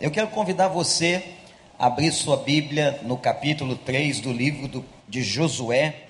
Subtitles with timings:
[0.00, 1.24] Eu quero convidar você
[1.76, 6.04] a abrir sua Bíblia no capítulo 3 do livro do, de Josué,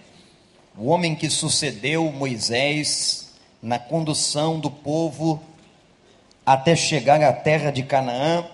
[0.76, 3.32] o homem que sucedeu Moisés
[3.62, 5.42] na condução do povo
[6.44, 8.44] até chegar à terra de Canaã.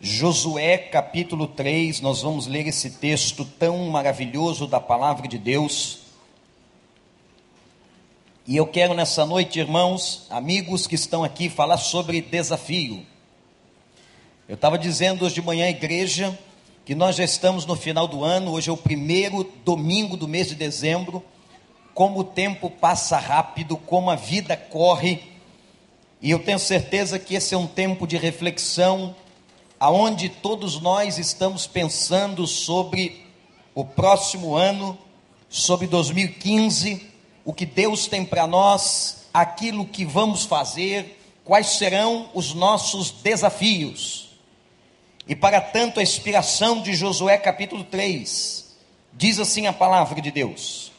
[0.00, 5.98] Josué capítulo 3, nós vamos ler esse texto tão maravilhoso da palavra de Deus.
[8.46, 13.04] E eu quero nessa noite, irmãos, amigos que estão aqui, falar sobre desafio.
[14.46, 16.38] Eu estava dizendo hoje de manhã à igreja
[16.84, 20.48] que nós já estamos no final do ano, hoje é o primeiro domingo do mês
[20.48, 21.24] de dezembro.
[21.94, 25.22] Como o tempo passa rápido, como a vida corre,
[26.20, 29.16] e eu tenho certeza que esse é um tempo de reflexão,
[29.80, 33.24] aonde todos nós estamos pensando sobre
[33.74, 34.98] o próximo ano,
[35.48, 37.10] sobre 2015,
[37.46, 44.23] o que Deus tem para nós, aquilo que vamos fazer, quais serão os nossos desafios.
[45.26, 48.76] E para tanto, a inspiração de Josué capítulo 3
[49.12, 50.92] diz assim a palavra de Deus: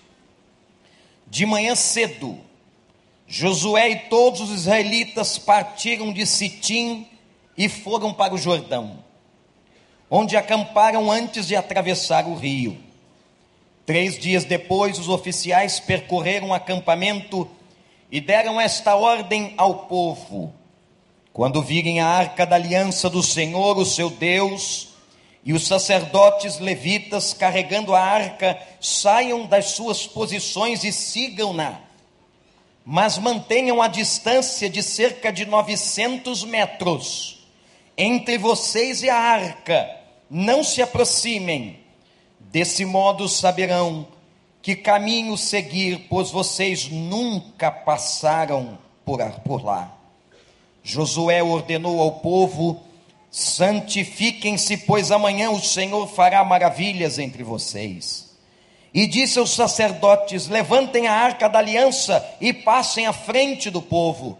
[1.28, 2.40] De manhã cedo,
[3.28, 7.08] Josué e todos os israelitas partiram de Sitim
[7.58, 9.00] e foram para o Jordão,
[10.10, 12.78] onde acamparam antes de atravessar o rio.
[13.86, 17.48] Três dias depois, os oficiais percorreram o acampamento
[18.12, 20.52] e deram esta ordem ao povo:
[21.36, 24.88] quando virem a arca da aliança do Senhor, o seu Deus,
[25.44, 31.82] e os sacerdotes levitas carregando a arca, saiam das suas posições e sigam-na.
[32.86, 37.46] Mas mantenham a distância de cerca de 900 metros
[37.98, 39.94] entre vocês e a arca.
[40.30, 41.82] Não se aproximem.
[42.40, 44.08] Desse modo saberão
[44.62, 49.20] que caminho seguir, pois vocês nunca passaram por,
[49.62, 49.95] lá.
[50.86, 52.80] Josué ordenou ao povo:
[53.32, 58.30] santifiquem-se, pois amanhã o Senhor fará maravilhas entre vocês.
[58.94, 64.38] E disse aos sacerdotes: levantem a arca da aliança e passem à frente do povo.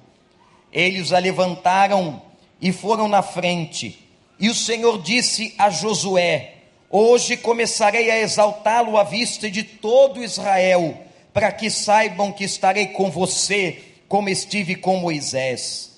[0.72, 2.22] Eles a levantaram
[2.62, 4.08] e foram na frente.
[4.40, 6.54] E o Senhor disse a Josué:
[6.92, 10.96] Hoje começarei a exaltá-lo à vista de todo Israel,
[11.34, 15.95] para que saibam que estarei com você, como estive com Moisés.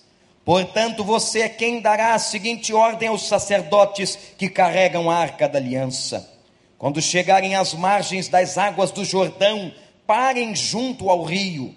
[0.47, 5.59] Portanto, você é quem dará a seguinte ordem aos sacerdotes que carregam a arca da
[5.59, 6.25] aliança:
[6.77, 9.73] quando chegarem às margens das águas do Jordão,
[10.05, 11.75] parem junto ao rio.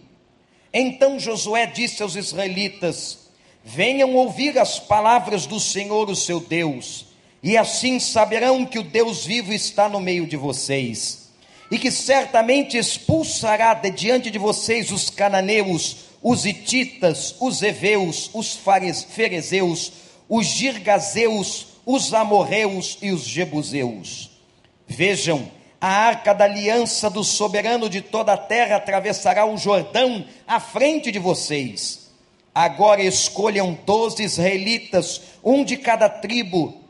[0.72, 3.30] Então Josué disse aos israelitas:
[3.64, 7.06] Venham ouvir as palavras do Senhor, o seu Deus,
[7.42, 11.32] e assim saberão que o Deus vivo está no meio de vocês,
[11.72, 18.58] e que certamente expulsará de diante de vocês os cananeus, os hititas, os heveus, os
[19.08, 19.92] ferezeus,
[20.28, 24.30] os girgazeus, os amorreus e os jebuseus.
[24.86, 25.50] Vejam,
[25.80, 31.10] a arca da aliança do soberano de toda a terra atravessará o Jordão à frente
[31.10, 32.10] de vocês.
[32.54, 36.80] Agora escolham doze israelitas, um de cada tribo,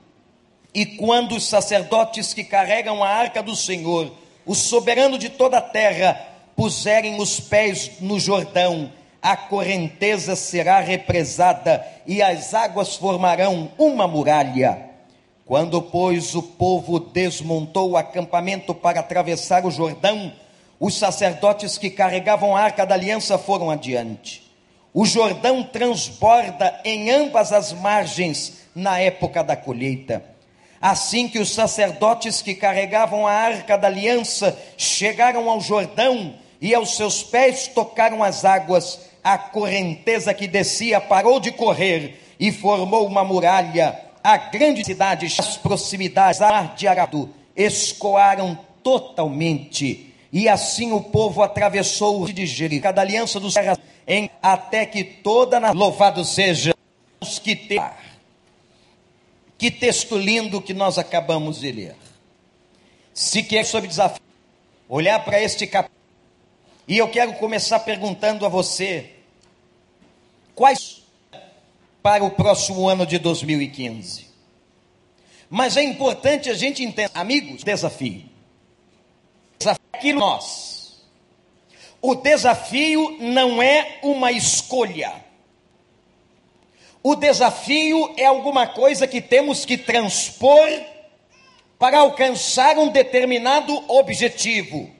[0.75, 4.13] e quando os sacerdotes que carregam a arca do Senhor,
[4.47, 6.15] o soberano de toda a terra,
[6.57, 8.91] puserem os pés no Jordão,
[9.23, 14.91] a correnteza será represada e as águas formarão uma muralha.
[15.45, 20.33] Quando, pois, o povo desmontou o acampamento para atravessar o Jordão,
[20.79, 24.51] os sacerdotes que carregavam a arca da aliança foram adiante.
[24.95, 30.25] O Jordão transborda em ambas as margens na época da colheita.
[30.81, 36.97] Assim que os sacerdotes que carregavam a arca da aliança chegaram ao Jordão e aos
[36.97, 43.25] seus pés tocaram as águas, a correnteza que descia parou de correr e formou uma
[43.25, 44.01] muralha.
[44.23, 50.15] A grande cidade, as proximidades ar de Aradu, escoaram totalmente.
[50.33, 54.87] E assim o povo atravessou o rio de Jericó, da aliança dos terras, em, até
[54.87, 56.75] que toda na louvado seja
[57.21, 57.83] os que tem.
[59.59, 61.97] Que texto lindo que nós acabamos de ler.
[63.13, 64.23] Se quer sobre desafio,
[64.89, 66.00] olhar para este capítulo
[66.91, 69.11] e eu quero começar perguntando a você:
[70.57, 71.03] quais
[72.03, 74.27] para o próximo ano de 2015?
[75.49, 78.25] Mas é importante a gente entender, amigos, desafio.
[79.57, 81.05] Desafio é aquilo nós.
[82.03, 85.15] O desafio não é uma escolha.
[87.05, 90.69] O desafio é alguma coisa que temos que transpor
[91.79, 95.00] para alcançar um determinado objetivo.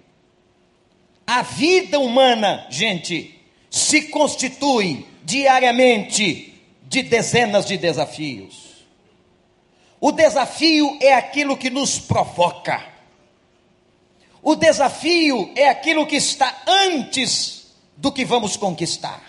[1.33, 3.41] A vida humana, gente,
[3.71, 8.85] se constitui diariamente de dezenas de desafios.
[10.01, 12.85] O desafio é aquilo que nos provoca.
[14.43, 19.23] O desafio é aquilo que está antes do que vamos conquistar.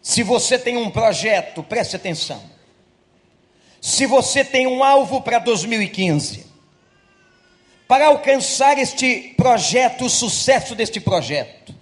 [0.00, 2.40] Se você tem um projeto, preste atenção.
[3.80, 6.46] Se você tem um alvo para 2015,
[7.86, 11.74] para alcançar este projeto, o sucesso deste projeto,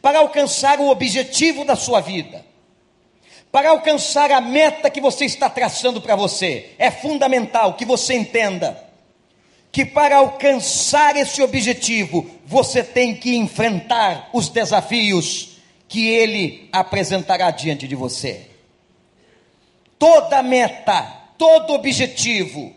[0.00, 2.44] para alcançar o objetivo da sua vida,
[3.50, 8.88] para alcançar a meta que você está traçando para você, é fundamental que você entenda
[9.70, 17.86] que para alcançar esse objetivo, você tem que enfrentar os desafios que ele apresentará diante
[17.86, 18.46] de você.
[19.98, 21.02] Toda meta,
[21.36, 22.74] todo objetivo,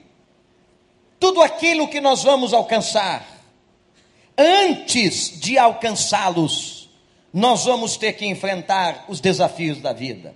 [1.21, 3.23] tudo aquilo que nós vamos alcançar,
[4.35, 6.89] antes de alcançá-los,
[7.31, 10.33] nós vamos ter que enfrentar os desafios da vida.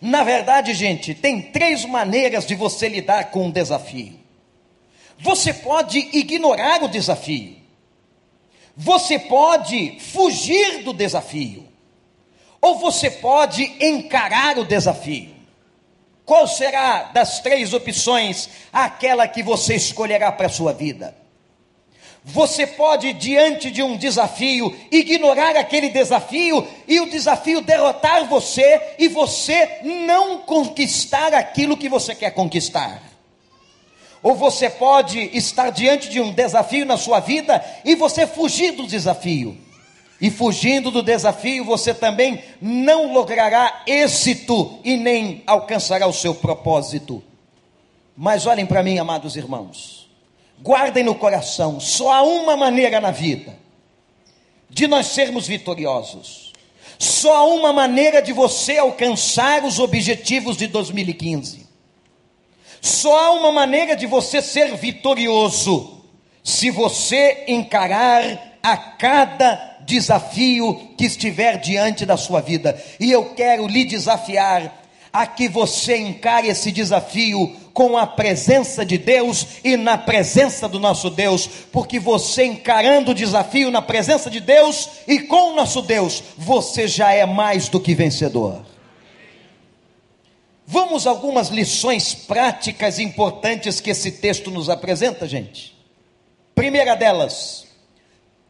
[0.00, 4.18] Na verdade, gente, tem três maneiras de você lidar com um desafio.
[5.18, 7.58] Você pode ignorar o desafio.
[8.74, 11.68] Você pode fugir do desafio.
[12.58, 15.29] Ou você pode encarar o desafio.
[16.30, 21.12] Qual será das três opções aquela que você escolherá para a sua vida?
[22.22, 29.08] Você pode, diante de um desafio, ignorar aquele desafio e o desafio derrotar você e
[29.08, 33.02] você não conquistar aquilo que você quer conquistar.
[34.22, 38.86] Ou você pode estar diante de um desafio na sua vida e você fugir do
[38.86, 39.58] desafio.
[40.20, 47.22] E fugindo do desafio, você também não logrará êxito e nem alcançará o seu propósito.
[48.16, 50.10] Mas olhem para mim, amados irmãos.
[50.60, 53.58] Guardem no coração, só há uma maneira na vida
[54.68, 56.52] de nós sermos vitoriosos.
[56.98, 61.66] Só há uma maneira de você alcançar os objetivos de 2015.
[62.80, 66.04] Só há uma maneira de você ser vitorioso
[66.44, 72.80] se você encarar a cada desafio que estiver diante da sua vida.
[72.98, 74.78] E eu quero lhe desafiar
[75.12, 80.78] a que você encare esse desafio com a presença de Deus e na presença do
[80.78, 85.82] nosso Deus, porque você encarando o desafio na presença de Deus e com o nosso
[85.82, 88.64] Deus, você já é mais do que vencedor.
[90.64, 95.76] Vamos algumas lições práticas importantes que esse texto nos apresenta, gente.
[96.54, 97.66] Primeira delas,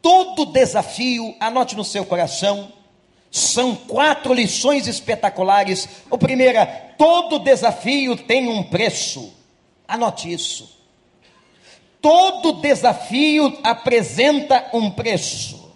[0.01, 2.71] todo desafio, anote no seu coração,
[3.29, 5.87] são quatro lições espetaculares.
[6.09, 6.65] O primeira,
[6.97, 9.33] todo desafio tem um preço.
[9.87, 10.77] Anote isso.
[12.01, 15.71] Todo desafio apresenta um preço.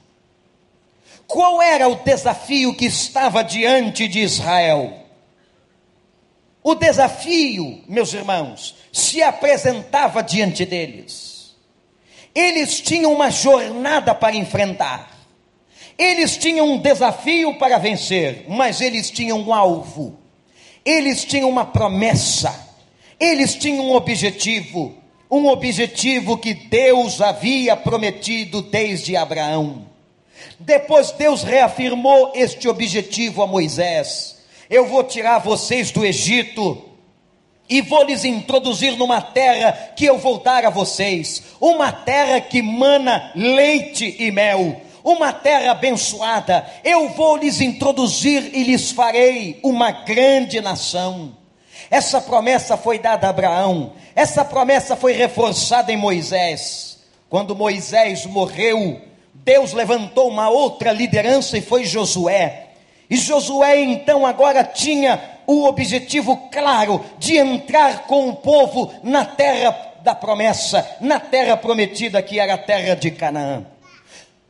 [1.27, 5.05] Qual era o desafio que estava diante de Israel?
[6.61, 11.34] O desafio, meus irmãos, se apresentava diante deles.
[12.35, 15.15] Eles tinham uma jornada para enfrentar.
[15.97, 20.19] Eles tinham um desafio para vencer, mas eles tinham um alvo.
[20.83, 22.53] Eles tinham uma promessa.
[23.17, 24.93] Eles tinham um objetivo,
[25.31, 29.85] um objetivo que Deus havia prometido desde Abraão.
[30.59, 34.35] Depois Deus reafirmou este objetivo a Moisés.
[34.69, 36.84] Eu vou tirar vocês do Egito
[37.69, 42.61] e vou lhes introduzir numa terra que eu vou dar a vocês, uma terra que
[42.61, 46.65] mana leite e mel, uma terra abençoada.
[46.83, 51.35] Eu vou lhes introduzir e lhes farei uma grande nação.
[51.89, 56.99] Essa promessa foi dada a Abraão, essa promessa foi reforçada em Moisés.
[57.29, 59.01] Quando Moisés morreu,
[59.33, 62.64] Deus levantou uma outra liderança e foi Josué.
[63.09, 69.93] E Josué então agora tinha o objetivo claro de entrar com o povo na terra
[70.01, 73.65] da promessa, na terra prometida que era a terra de Canaã.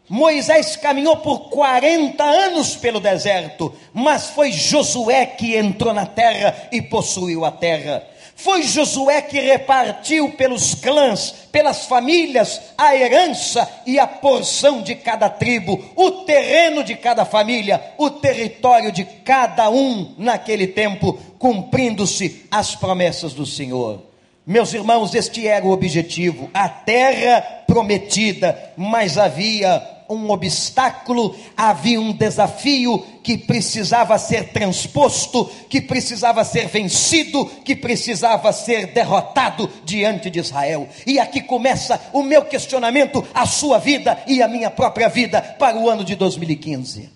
[0.08, 6.82] Moisés caminhou por 40 anos pelo deserto, mas foi Josué que entrou na terra e
[6.82, 8.04] possuiu a terra.
[8.36, 15.30] Foi Josué que repartiu pelos clãs, pelas famílias, a herança e a porção de cada
[15.30, 22.76] tribo, o terreno de cada família, o território de cada um naquele tempo, cumprindo-se as
[22.76, 24.04] promessas do Senhor.
[24.46, 32.12] Meus irmãos, este era o objetivo, a terra prometida, mas havia um obstáculo, havia um
[32.12, 40.40] desafio que precisava ser transposto, que precisava ser vencido, que precisava ser derrotado diante de
[40.40, 40.88] Israel.
[41.06, 45.78] E aqui começa o meu questionamento, a sua vida e a minha própria vida para
[45.78, 47.10] o ano de 2015.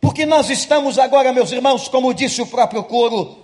[0.00, 3.38] Porque nós estamos agora, meus irmãos, como disse o próprio coro,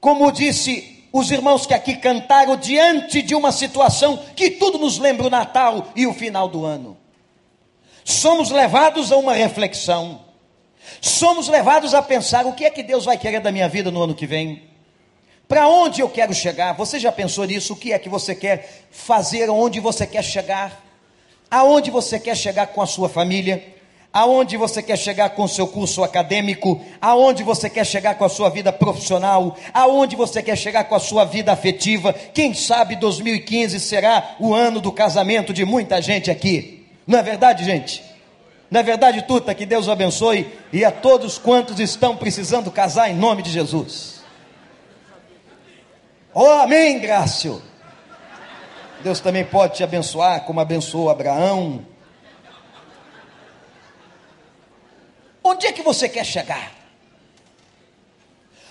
[0.00, 5.28] como disse os irmãos que aqui cantaram, diante de uma situação que tudo nos lembra
[5.28, 6.96] o Natal e o final do ano.
[8.04, 10.22] Somos levados a uma reflexão,
[11.00, 14.02] somos levados a pensar: o que é que Deus vai querer da minha vida no
[14.02, 14.64] ano que vem?
[15.46, 16.72] Para onde eu quero chegar?
[16.72, 17.74] Você já pensou nisso?
[17.74, 19.48] O que é que você quer fazer?
[19.48, 20.84] Onde você quer chegar?
[21.48, 23.73] Aonde você quer chegar com a sua família?
[24.14, 26.80] Aonde você quer chegar com o seu curso acadêmico?
[27.00, 29.56] Aonde você quer chegar com a sua vida profissional?
[29.74, 32.12] Aonde você quer chegar com a sua vida afetiva?
[32.12, 36.86] Quem sabe 2015 será o ano do casamento de muita gente aqui.
[37.04, 38.04] Não é verdade, gente?
[38.70, 39.52] Não é verdade, Tuta?
[39.52, 44.22] Que Deus abençoe e a todos quantos estão precisando casar em nome de Jesus.
[46.32, 47.60] Oh, amém, Grácio.
[49.02, 51.93] Deus também pode te abençoar, como abençoou Abraão.
[55.44, 56.72] Onde é que você quer chegar?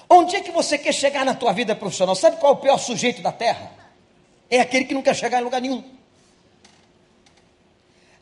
[0.09, 2.15] Onde é que você quer chegar na tua vida profissional?
[2.15, 3.71] Sabe qual é o pior sujeito da terra?
[4.49, 5.83] É aquele que não quer chegar em lugar nenhum.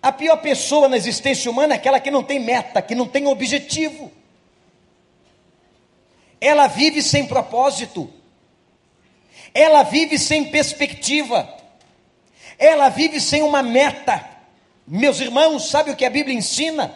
[0.01, 3.27] A pior pessoa na existência humana é aquela que não tem meta, que não tem
[3.27, 4.11] objetivo.
[6.39, 8.11] Ela vive sem propósito
[9.53, 11.47] ela vive sem perspectiva,
[12.57, 14.29] ela vive sem uma meta.
[14.87, 16.95] Meus irmãos, sabe o que a Bíblia ensina?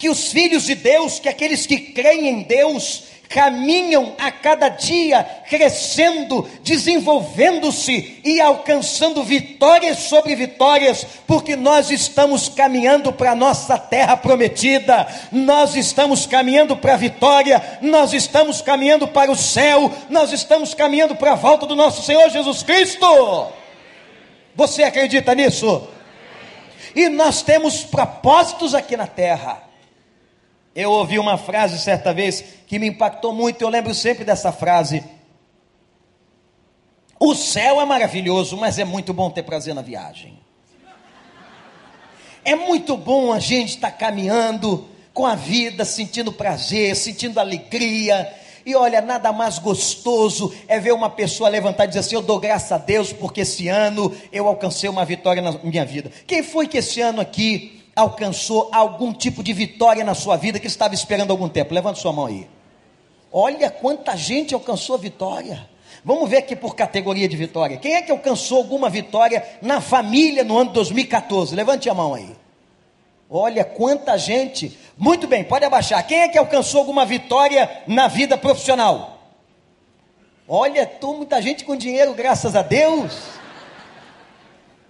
[0.00, 5.22] Que os filhos de Deus, que aqueles que creem em Deus, caminham a cada dia
[5.48, 14.16] crescendo, desenvolvendo-se e alcançando vitórias sobre vitórias, porque nós estamos caminhando para a nossa terra
[14.16, 20.72] prometida, nós estamos caminhando para a vitória, nós estamos caminhando para o céu, nós estamos
[20.72, 23.48] caminhando para a volta do nosso Senhor Jesus Cristo.
[24.56, 25.86] Você acredita nisso?
[26.96, 29.69] E nós temos propósitos aqui na terra.
[30.80, 35.04] Eu ouvi uma frase certa vez que me impactou muito, eu lembro sempre dessa frase.
[37.18, 40.40] O céu é maravilhoso, mas é muito bom ter prazer na viagem.
[42.42, 48.32] É muito bom a gente estar tá caminhando com a vida, sentindo prazer, sentindo alegria.
[48.64, 52.40] E olha, nada mais gostoso é ver uma pessoa levantar e dizer assim: Eu dou
[52.40, 56.10] graças a Deus porque esse ano eu alcancei uma vitória na minha vida.
[56.26, 60.66] Quem foi que esse ano aqui alcançou algum tipo de vitória na sua vida que
[60.66, 61.74] estava esperando algum tempo?
[61.74, 62.48] Levante sua mão aí.
[63.32, 65.68] Olha quanta gente alcançou vitória.
[66.04, 67.76] Vamos ver aqui por categoria de vitória.
[67.76, 71.54] Quem é que alcançou alguma vitória na família no ano 2014?
[71.54, 72.34] Levante a mão aí.
[73.28, 74.76] Olha quanta gente.
[74.96, 76.04] Muito bem, pode abaixar.
[76.06, 79.18] Quem é que alcançou alguma vitória na vida profissional?
[80.48, 83.12] Olha, tô muita gente com dinheiro, graças a Deus.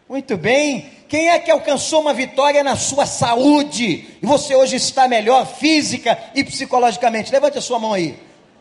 [0.08, 0.99] Muito bem.
[1.10, 6.16] Quem é que alcançou uma vitória na sua saúde e você hoje está melhor física
[6.36, 7.32] e psicologicamente?
[7.32, 8.16] Levante a sua mão aí.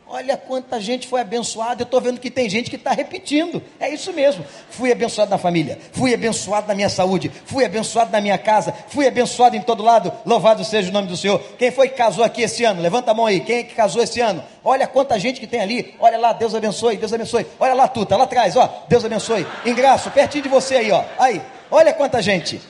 [0.07, 1.83] Olha quanta gente foi abençoada.
[1.83, 3.61] Eu estou vendo que tem gente que está repetindo.
[3.79, 4.43] É isso mesmo.
[4.71, 9.05] Fui abençoado na família, fui abençoado na minha saúde, fui abençoado na minha casa, fui
[9.07, 10.11] abençoado em todo lado.
[10.25, 11.39] Louvado seja o nome do Senhor.
[11.55, 12.81] Quem foi que casou aqui esse ano?
[12.81, 13.41] Levanta a mão aí.
[13.41, 14.43] Quem é que casou esse ano?
[14.63, 15.93] Olha quanta gente que tem ali.
[15.99, 17.45] Olha lá, Deus abençoe, Deus abençoe.
[17.59, 18.85] Olha lá, Tuta, lá atrás, ó.
[18.89, 19.45] Deus abençoe.
[19.63, 21.03] Engraço, pertinho de você aí, ó.
[21.19, 21.39] Aí.
[21.71, 22.61] Olha quanta gente.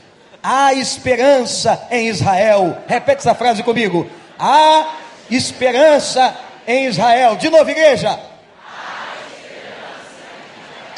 [0.41, 2.77] Há esperança em Israel.
[2.87, 4.09] Repete essa frase comigo.
[4.37, 4.95] Há
[5.29, 6.35] esperança
[6.67, 7.35] em Israel.
[7.35, 8.28] De novo, igreja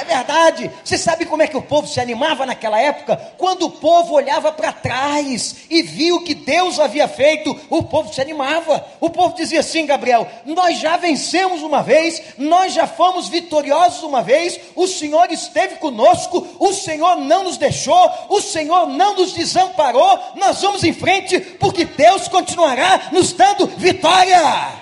[0.04, 0.72] verdade.
[0.84, 3.16] Você sabe como é que o povo se animava naquela época?
[3.38, 8.22] Quando o povo olhava para trás e viu que Deus havia feito, o povo se
[8.22, 8.86] animava.
[9.00, 14.22] O povo dizia assim, Gabriel: Nós já vencemos uma vez, nós já fomos vitoriosos uma
[14.22, 20.20] vez, o Senhor esteve conosco, o Senhor não nos deixou, o Senhor não nos desamparou.
[20.36, 24.81] Nós vamos em frente, porque Deus continuará nos dando vitória.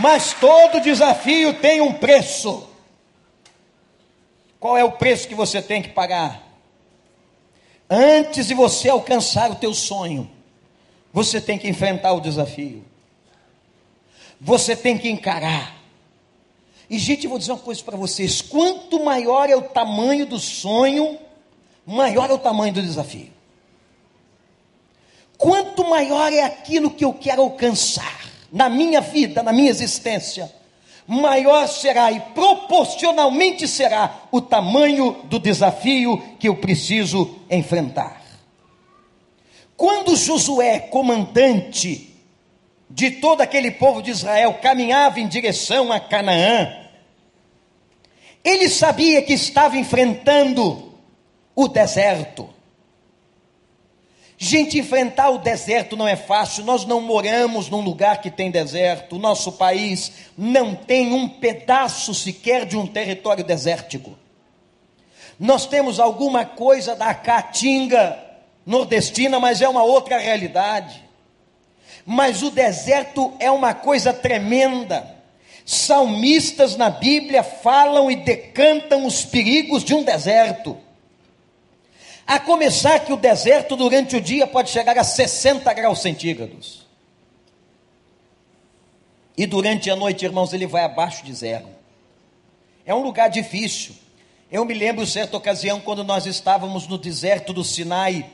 [0.00, 2.68] Mas todo desafio tem um preço.
[4.60, 6.42] Qual é o preço que você tem que pagar?
[7.88, 10.30] Antes de você alcançar o teu sonho,
[11.12, 12.84] você tem que enfrentar o desafio.
[14.40, 15.76] Você tem que encarar.
[16.90, 20.38] E gente, eu vou dizer uma coisa para vocês: quanto maior é o tamanho do
[20.38, 21.18] sonho,
[21.84, 23.32] maior é o tamanho do desafio.
[25.36, 28.17] Quanto maior é aquilo que eu quero alcançar,
[28.52, 30.52] na minha vida, na minha existência,
[31.06, 38.22] maior será e proporcionalmente será o tamanho do desafio que eu preciso enfrentar.
[39.76, 42.14] Quando Josué, comandante
[42.90, 46.88] de todo aquele povo de Israel, caminhava em direção a Canaã,
[48.42, 50.94] ele sabia que estava enfrentando
[51.54, 52.48] o deserto.
[54.40, 56.64] Gente, enfrentar o deserto não é fácil.
[56.64, 59.16] Nós não moramos num lugar que tem deserto.
[59.16, 64.16] O nosso país não tem um pedaço sequer de um território desértico.
[65.40, 68.16] Nós temos alguma coisa da caatinga
[68.64, 71.02] nordestina, mas é uma outra realidade.
[72.06, 75.16] Mas o deserto é uma coisa tremenda.
[75.66, 80.78] Salmistas na Bíblia falam e decantam os perigos de um deserto.
[82.28, 86.86] A começar que o deserto durante o dia pode chegar a 60 graus centígrados.
[89.34, 91.66] E durante a noite, irmãos, ele vai abaixo de zero.
[92.84, 93.94] É um lugar difícil.
[94.52, 98.26] Eu me lembro certa ocasião quando nós estávamos no deserto do Sinai,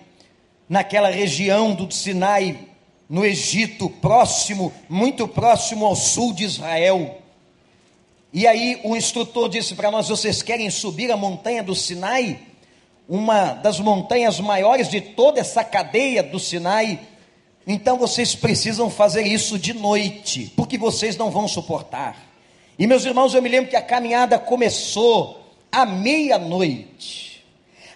[0.69, 2.67] naquela região do Sinai,
[3.09, 7.23] no Egito, próximo, muito próximo ao sul de Israel.
[8.33, 12.54] E aí o instrutor disse para nós: vocês querem subir a montanha do Sinai?
[13.09, 17.01] Uma das montanhas maiores de toda essa cadeia do Sinai.
[17.67, 22.17] Então vocês precisam fazer isso de noite, porque vocês não vão suportar.
[22.79, 27.45] E meus irmãos, eu me lembro que a caminhada começou à meia-noite.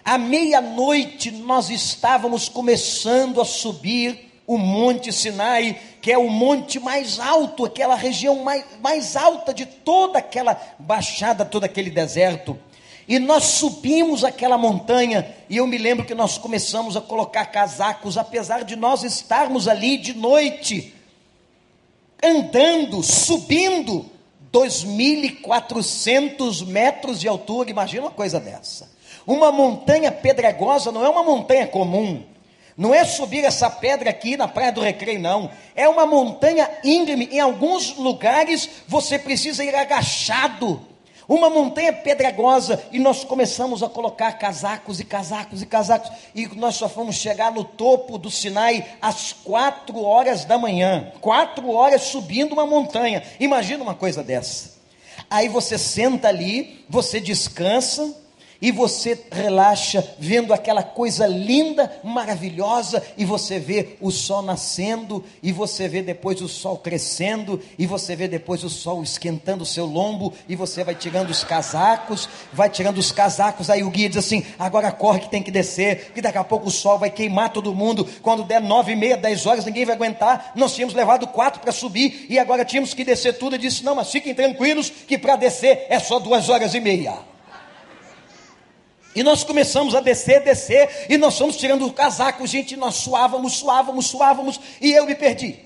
[0.03, 7.19] À meia-noite nós estávamos começando a subir o Monte Sinai, que é o monte mais
[7.19, 12.57] alto, aquela região mais, mais alta de toda aquela baixada, todo aquele deserto.
[13.09, 18.19] E nós subimos aquela montanha, e eu me lembro que nós começamos a colocar casacos,
[18.19, 20.93] apesar de nós estarmos ali de noite,
[22.21, 24.05] andando, subindo
[24.53, 28.91] 2.400 metros de altura, imagina uma coisa dessa.
[29.25, 32.23] Uma montanha pedregosa não é uma montanha comum,
[32.77, 35.49] não é subir essa pedra aqui na Praia do Recreio, não.
[35.75, 37.27] É uma montanha íngreme.
[37.31, 40.87] Em alguns lugares você precisa ir agachado
[41.29, 46.75] uma montanha pedregosa, e nós começamos a colocar casacos e casacos e casacos, e nós
[46.75, 52.53] só fomos chegar no topo do Sinai às quatro horas da manhã, quatro horas subindo
[52.53, 54.79] uma montanha, imagina uma coisa dessa.
[55.29, 58.15] Aí você senta ali, você descansa,
[58.61, 65.51] e você relaxa vendo aquela coisa linda, maravilhosa, e você vê o sol nascendo, e
[65.51, 69.85] você vê depois o sol crescendo, e você vê depois o sol esquentando o seu
[69.85, 74.17] lombo, e você vai tirando os casacos, vai tirando os casacos, aí o guia diz
[74.17, 77.53] assim: agora corre que tem que descer, que daqui a pouco o sol vai queimar
[77.53, 81.27] todo mundo, quando der nove e meia, dez horas, ninguém vai aguentar, nós tínhamos levado
[81.27, 84.89] quatro para subir, e agora tínhamos que descer tudo, e disse, não, mas fiquem tranquilos,
[84.89, 87.29] que para descer é só duas horas e meia.
[89.15, 93.53] E nós começamos a descer, descer, e nós fomos tirando o casaco, gente, nós suávamos,
[93.53, 95.57] suávamos, suávamos, e eu me perdi.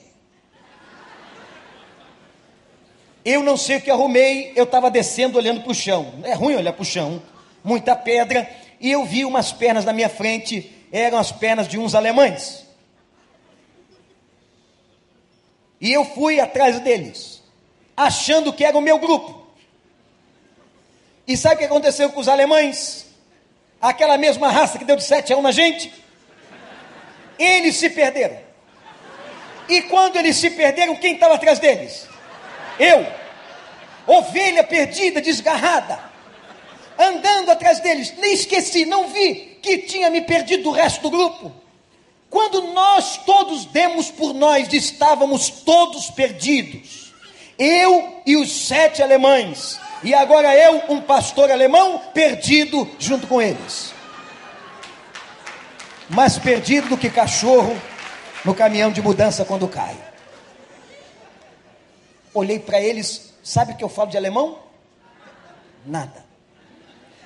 [3.25, 6.13] Eu não sei o que arrumei, eu estava descendo olhando para o chão.
[6.23, 7.21] É ruim olhar para o chão,
[7.63, 11.95] muita pedra, e eu vi umas pernas na minha frente, eram as pernas de uns
[11.95, 12.65] alemães.
[15.79, 17.41] E eu fui atrás deles,
[17.95, 19.47] achando que era o meu grupo.
[21.27, 23.12] E sabe o que aconteceu com os alemães?
[23.83, 25.93] Aquela mesma raça que deu de 7 a 1 na gente,
[27.37, 28.39] eles se perderam.
[29.67, 32.07] E quando eles se perderam, quem estava atrás deles?
[32.79, 33.05] Eu,
[34.07, 35.99] ovelha perdida, desgarrada,
[36.97, 41.51] andando atrás deles, nem esqueci, não vi que tinha me perdido do resto do grupo.
[42.29, 47.13] Quando nós todos demos por nós, estávamos todos perdidos.
[47.59, 53.93] Eu e os sete alemães e agora eu, um pastor alemão, perdido junto com eles.
[56.09, 57.79] Mais perdido do que cachorro
[58.43, 59.95] no caminhão de mudança quando cai.
[62.33, 64.59] Olhei para eles, sabe o que eu falo de alemão?
[65.85, 66.25] Nada.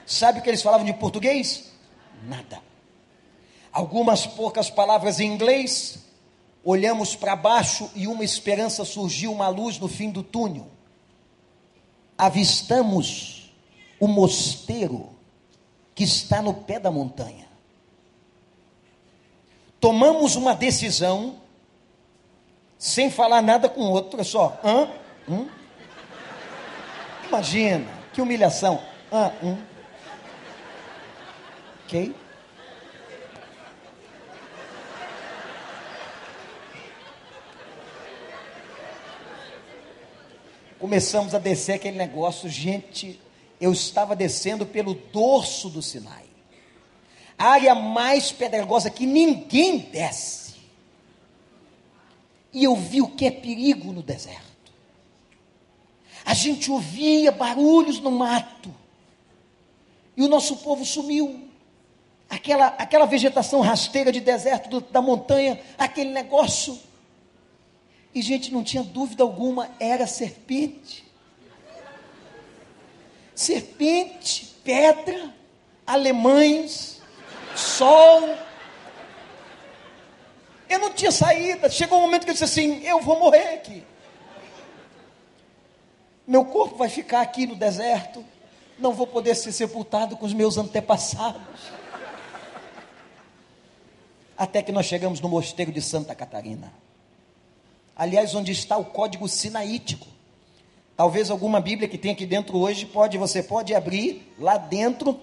[0.06, 1.72] Sabe o que eles falavam de português?
[2.24, 2.62] Nada.
[3.72, 6.06] Algumas poucas palavras em inglês.
[6.64, 10.77] Olhamos para baixo e uma esperança surgiu, uma luz no fim do túnel
[12.18, 13.52] avistamos
[14.00, 15.10] o mosteiro
[15.94, 17.48] que está no pé da montanha.
[19.80, 21.36] Tomamos uma decisão,
[22.78, 24.90] sem falar nada com o outro, é só, hã?
[25.30, 25.48] Hum?
[27.28, 28.82] Imagina, que humilhação.
[29.12, 29.32] Hã?
[29.44, 29.58] Hum?
[31.86, 32.16] Ok?
[40.80, 43.20] Começamos a descer aquele negócio, gente,
[43.60, 46.26] eu estava descendo pelo dorso do Sinai.
[47.38, 50.56] A área mais pedregosa que ninguém desce.
[52.54, 54.48] E eu vi o que é perigo no deserto.
[56.26, 58.74] A gente ouvia barulhos no mato.
[60.16, 61.48] E o nosso povo sumiu.
[62.30, 66.78] aquela, aquela vegetação rasteira de deserto do, da montanha, aquele negócio.
[68.18, 71.06] E, gente, não tinha dúvida alguma, era serpente.
[73.36, 75.32] Serpente, pedra,
[75.86, 77.00] alemães,
[77.56, 78.28] sol.
[80.68, 81.70] Eu não tinha saída.
[81.70, 83.84] Chegou um momento que eu disse assim: eu vou morrer aqui.
[86.26, 88.26] Meu corpo vai ficar aqui no deserto.
[88.80, 91.72] Não vou poder ser sepultado com os meus antepassados.
[94.36, 96.74] Até que nós chegamos no mosteiro de Santa Catarina.
[97.98, 100.06] Aliás, onde está o código sinaítico.
[100.96, 105.20] Talvez alguma Bíblia que tem aqui dentro hoje pode, você pode abrir lá dentro.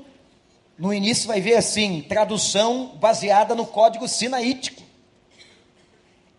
[0.76, 4.82] No início vai ver assim, tradução baseada no código sinaítico.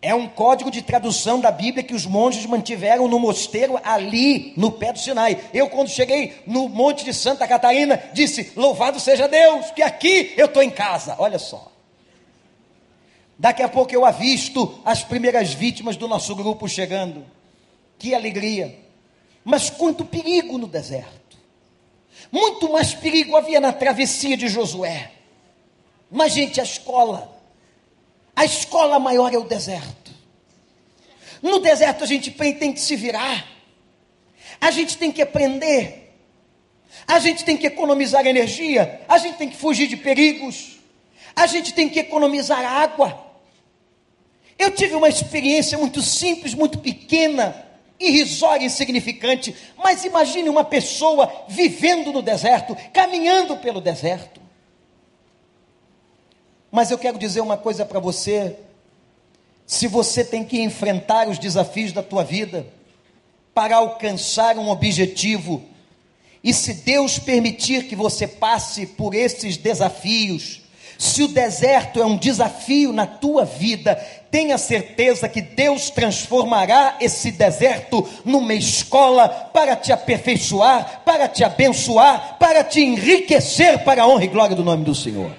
[0.02, 4.70] É um código de tradução da Bíblia que os monges mantiveram no mosteiro ali no
[4.70, 5.42] pé do Sinai.
[5.54, 10.46] Eu, quando cheguei no Monte de Santa Catarina, disse: Louvado seja Deus, que aqui eu
[10.46, 11.16] estou em casa.
[11.18, 11.75] Olha só.
[13.38, 17.24] Daqui a pouco eu avisto as primeiras vítimas do nosso grupo chegando.
[17.98, 18.78] Que alegria!
[19.44, 21.36] Mas quanto perigo no deserto!
[22.32, 25.12] Muito mais perigo havia na travessia de Josué.
[26.10, 27.40] Mas, gente, a escola,
[28.34, 30.14] a escola maior é o deserto.
[31.42, 33.46] No deserto a gente tem que se virar,
[34.60, 36.14] a gente tem que aprender,
[37.06, 40.75] a gente tem que economizar energia, a gente tem que fugir de perigos,
[41.36, 43.26] a gente tem que economizar água.
[44.58, 47.62] Eu tive uma experiência muito simples, muito pequena,
[48.00, 54.40] irrisória e insignificante, mas imagine uma pessoa vivendo no deserto, caminhando pelo deserto.
[56.70, 58.56] Mas eu quero dizer uma coisa para você:
[59.66, 62.66] se você tem que enfrentar os desafios da tua vida
[63.52, 65.62] para alcançar um objetivo,
[66.42, 70.65] e se Deus permitir que você passe por esses desafios,
[70.98, 73.94] se o deserto é um desafio na tua vida,
[74.30, 82.36] tenha certeza que Deus transformará esse deserto numa escola para te aperfeiçoar, para te abençoar,
[82.38, 85.30] para te enriquecer para a honra e glória do nome do Senhor.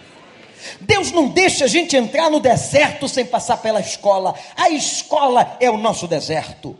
[0.81, 4.35] Deus não deixa a gente entrar no deserto sem passar pela escola.
[4.55, 6.77] A escola é o nosso deserto.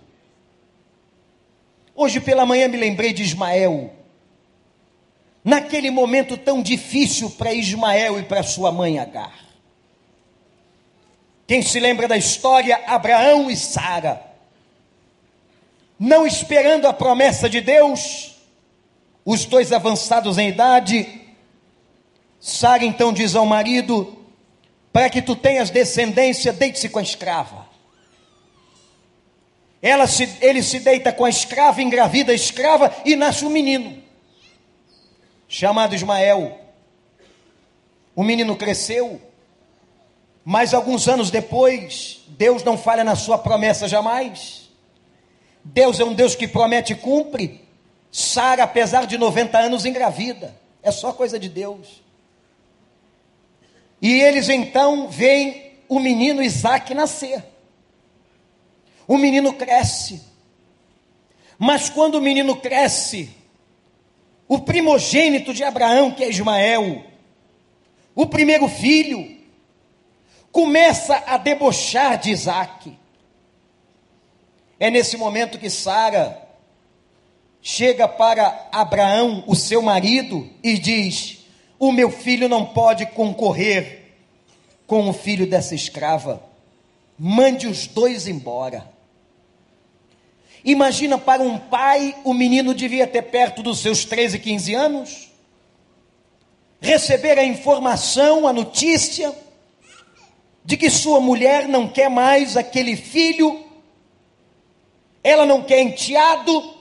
[1.95, 3.91] Hoje pela manhã me lembrei de Ismael
[5.47, 9.33] naquele momento tão difícil para Ismael e para sua mãe Agar.
[11.47, 12.83] Quem se lembra da história?
[12.86, 14.21] Abraão e Sara.
[15.97, 18.36] Não esperando a promessa de Deus,
[19.23, 21.07] os dois avançados em idade,
[22.41, 24.17] Sara então diz ao marido:
[24.91, 27.65] Para que tu tenhas descendência, deite-se com a escrava.
[29.81, 34.07] Ela se, ele se deita com a escrava, engravida a escrava e nasce um menino
[35.47, 36.60] chamado Ismael.
[38.15, 39.21] O menino cresceu,
[40.43, 44.69] mas alguns anos depois, Deus não falha na sua promessa jamais.
[45.63, 47.67] Deus é um Deus que promete e cumpre.
[48.12, 50.55] Sara, apesar de 90 anos, engravida.
[50.81, 52.01] É só coisa de Deus.
[54.01, 57.43] E eles então veem o menino Isaac nascer.
[59.07, 60.21] O menino cresce.
[61.57, 63.29] Mas quando o menino cresce,
[64.47, 67.03] o primogênito de Abraão, que é Ismael,
[68.15, 69.38] o primeiro filho,
[70.51, 72.97] começa a debochar de Isaac.
[74.79, 76.47] É nesse momento que Sara
[77.62, 81.45] chega para Abraão, o seu marido, e diz:
[81.77, 84.15] O meu filho não pode concorrer
[84.88, 86.41] com o filho dessa escrava,
[87.19, 88.96] mande os dois embora.
[90.63, 95.32] Imagina para um pai, o menino devia ter perto dos seus 13, 15 anos,
[96.80, 99.34] receber a informação, a notícia,
[100.63, 103.65] de que sua mulher não quer mais aquele filho,
[105.24, 106.76] ela não quer enteado.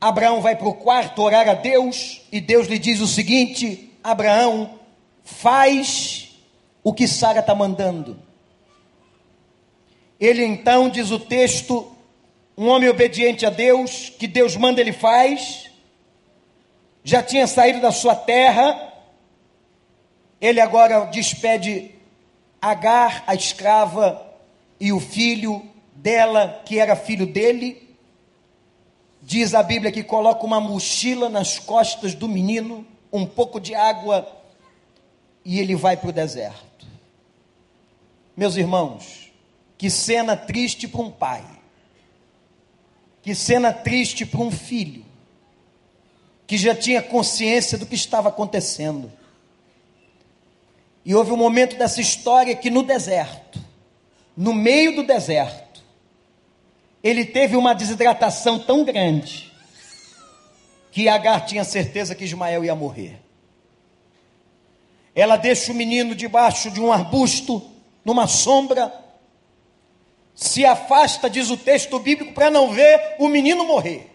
[0.00, 4.78] Abraão vai para o quarto orar a Deus, e Deus lhe diz o seguinte: Abraão,
[5.22, 6.38] faz
[6.82, 8.25] o que Sara está mandando.
[10.18, 11.92] Ele então, diz o texto,
[12.56, 15.70] um homem obediente a Deus, que Deus manda, ele faz,
[17.04, 18.92] já tinha saído da sua terra,
[20.40, 21.92] ele agora despede
[22.60, 24.26] Agar, a escrava,
[24.80, 25.62] e o filho
[25.94, 27.94] dela, que era filho dele.
[29.22, 34.26] Diz a Bíblia que coloca uma mochila nas costas do menino, um pouco de água,
[35.44, 36.86] e ele vai para o deserto.
[38.36, 39.25] Meus irmãos,
[39.78, 41.44] que cena triste para um pai.
[43.22, 45.04] Que cena triste para um filho.
[46.46, 49.12] Que já tinha consciência do que estava acontecendo.
[51.04, 53.60] E houve um momento dessa história que no deserto,
[54.36, 55.82] no meio do deserto,
[57.02, 59.52] ele teve uma desidratação tão grande
[60.90, 63.20] que Agar tinha certeza que Ismael ia morrer.
[65.14, 67.62] Ela deixa o menino debaixo de um arbusto,
[68.04, 68.92] numa sombra,
[70.36, 74.12] se afasta, diz o texto bíblico, para não ver o menino morrer.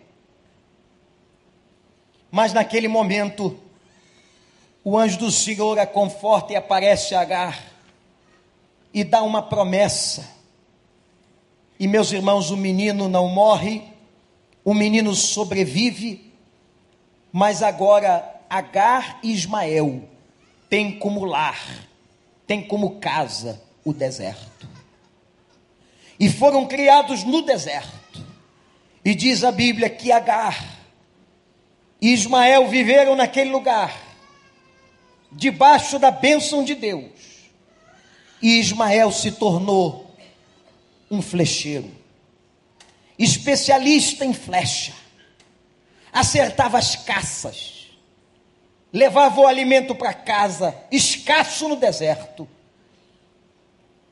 [2.29, 3.59] Mas naquele momento,
[4.83, 7.59] o anjo do Senhor a conforta e aparece a Agar
[8.93, 10.29] e dá uma promessa.
[11.79, 13.81] E meus irmãos, o menino não morre,
[14.63, 16.31] o menino sobrevive,
[17.31, 20.03] mas agora Agar e Ismael
[20.69, 21.59] têm como lar,
[22.45, 24.70] têm como casa o deserto.
[26.21, 28.23] E foram criados no deserto.
[29.03, 30.77] E diz a Bíblia que Agar
[31.99, 33.99] e Ismael viveram naquele lugar,
[35.31, 37.09] debaixo da bênção de Deus.
[38.39, 40.15] E Ismael se tornou
[41.09, 41.89] um flecheiro,
[43.17, 44.93] especialista em flecha,
[46.13, 47.87] acertava as caças,
[48.93, 52.47] levava o alimento para casa, escasso no deserto.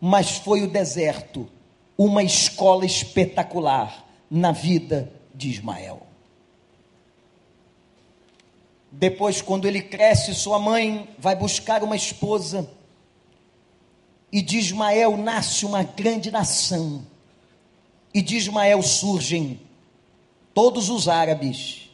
[0.01, 1.47] Mas foi o deserto
[2.01, 6.07] uma escola espetacular na vida de Ismael.
[8.89, 12.71] Depois, quando ele cresce, sua mãe vai buscar uma esposa
[14.31, 17.05] e de Ismael nasce uma grande nação.
[18.13, 19.59] E de Ismael surgem
[20.53, 21.89] todos os árabes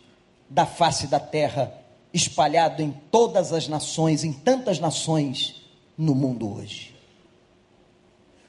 [0.47, 1.73] da face da terra,
[2.13, 5.63] espalhado em todas as nações, em tantas nações
[5.97, 6.93] no mundo hoje.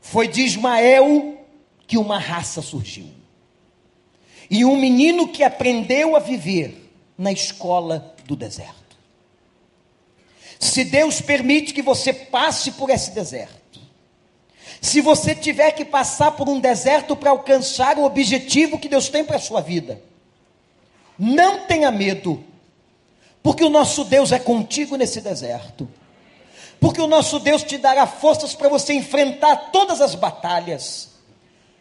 [0.02, 1.35] Foi de Ismael
[1.86, 3.08] que uma raça surgiu.
[4.50, 8.74] E um menino que aprendeu a viver na escola do deserto.
[10.58, 13.80] Se Deus permite que você passe por esse deserto,
[14.80, 19.24] se você tiver que passar por um deserto para alcançar o objetivo que Deus tem
[19.24, 20.00] para a sua vida,
[21.18, 22.44] não tenha medo,
[23.42, 25.88] porque o nosso Deus é contigo nesse deserto.
[26.78, 31.15] Porque o nosso Deus te dará forças para você enfrentar todas as batalhas,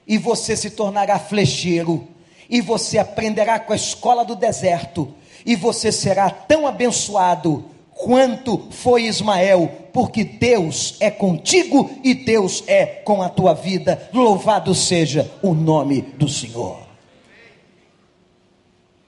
[0.08, 2.08] e você se tornará flecheiro,
[2.50, 5.14] e você aprenderá com a escola do deserto,
[5.46, 7.66] e você será tão abençoado
[7.96, 14.10] quanto foi Ismael, porque Deus é contigo e Deus é com a tua vida.
[14.14, 16.80] Louvado seja o nome do Senhor.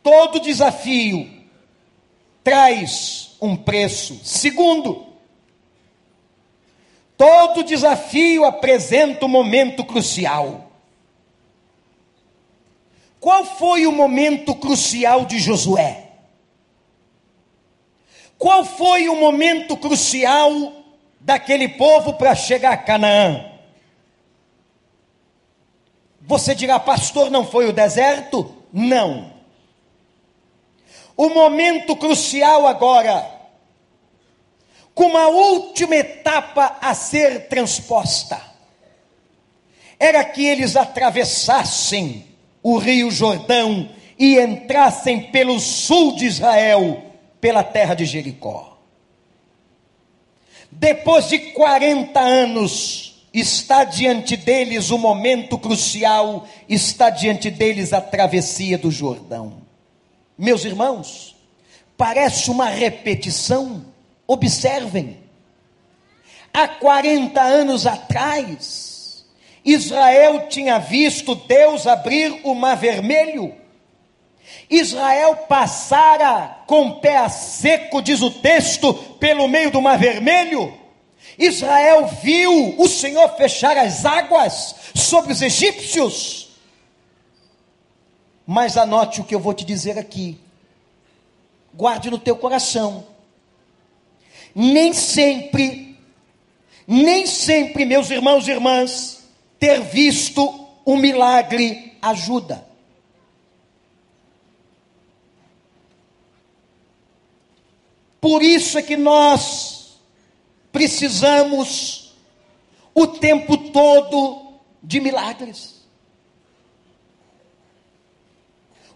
[0.01, 1.29] Todo desafio
[2.41, 4.21] traz um preço.
[4.23, 5.05] Segundo,
[7.17, 10.66] todo desafio apresenta um momento crucial.
[13.27, 16.11] Qual foi o momento crucial de Josué?
[18.37, 20.71] Qual foi o momento crucial
[21.19, 23.51] daquele povo para chegar a Canaã?
[26.21, 28.55] Você dirá, pastor, não foi o deserto?
[28.71, 29.33] Não.
[31.17, 33.29] O momento crucial agora,
[34.95, 38.41] como a última etapa a ser transposta,
[39.99, 42.26] era que eles atravessassem
[42.69, 43.87] o Rio Jordão
[44.19, 47.01] e entrassem pelo sul de Israel
[47.39, 48.77] pela terra de Jericó.
[50.69, 58.77] Depois de 40 anos, está diante deles o momento crucial, está diante deles a travessia
[58.77, 59.61] do Jordão.
[60.37, 61.37] Meus irmãos,
[61.95, 63.85] parece uma repetição,
[64.27, 65.19] observem.
[66.53, 68.86] Há 40 anos atrás,
[69.69, 73.53] Israel tinha visto Deus abrir o mar vermelho
[74.69, 80.73] Israel passara com pé seco, diz o texto, pelo meio do mar vermelho.
[81.37, 86.49] Israel viu o Senhor fechar as águas sobre os egípcios.
[88.45, 90.37] Mas anote o que eu vou te dizer aqui.
[91.73, 93.05] Guarde no teu coração.
[94.53, 95.97] Nem sempre,
[96.85, 99.16] nem sempre, meus irmãos e irmãs,
[99.59, 102.65] ter visto um milagre ajuda.
[108.19, 109.99] Por isso é que nós
[110.71, 112.13] precisamos
[112.93, 115.77] o tempo todo de milagres.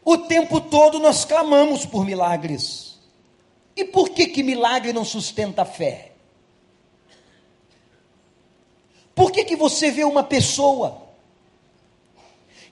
[0.03, 2.99] O tempo todo nós clamamos por milagres.
[3.75, 6.10] E por que que milagre não sustenta a fé?
[9.13, 11.09] Por que que você vê uma pessoa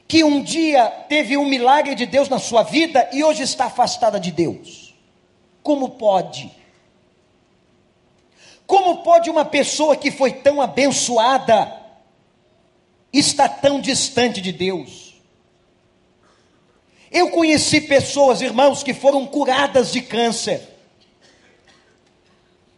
[0.08, 4.20] que um dia teve um milagre de Deus na sua vida e hoje está afastada
[4.20, 4.96] de Deus?
[5.62, 6.52] Como pode?
[8.66, 11.76] Como pode uma pessoa que foi tão abençoada
[13.12, 15.16] estar tão distante de Deus?
[17.12, 20.62] Eu conheci pessoas, irmãos, que foram curadas de câncer,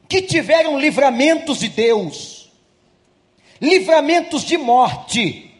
[0.08, 2.40] que tiveram livramentos de Deus,
[3.62, 5.54] livramentos de morte,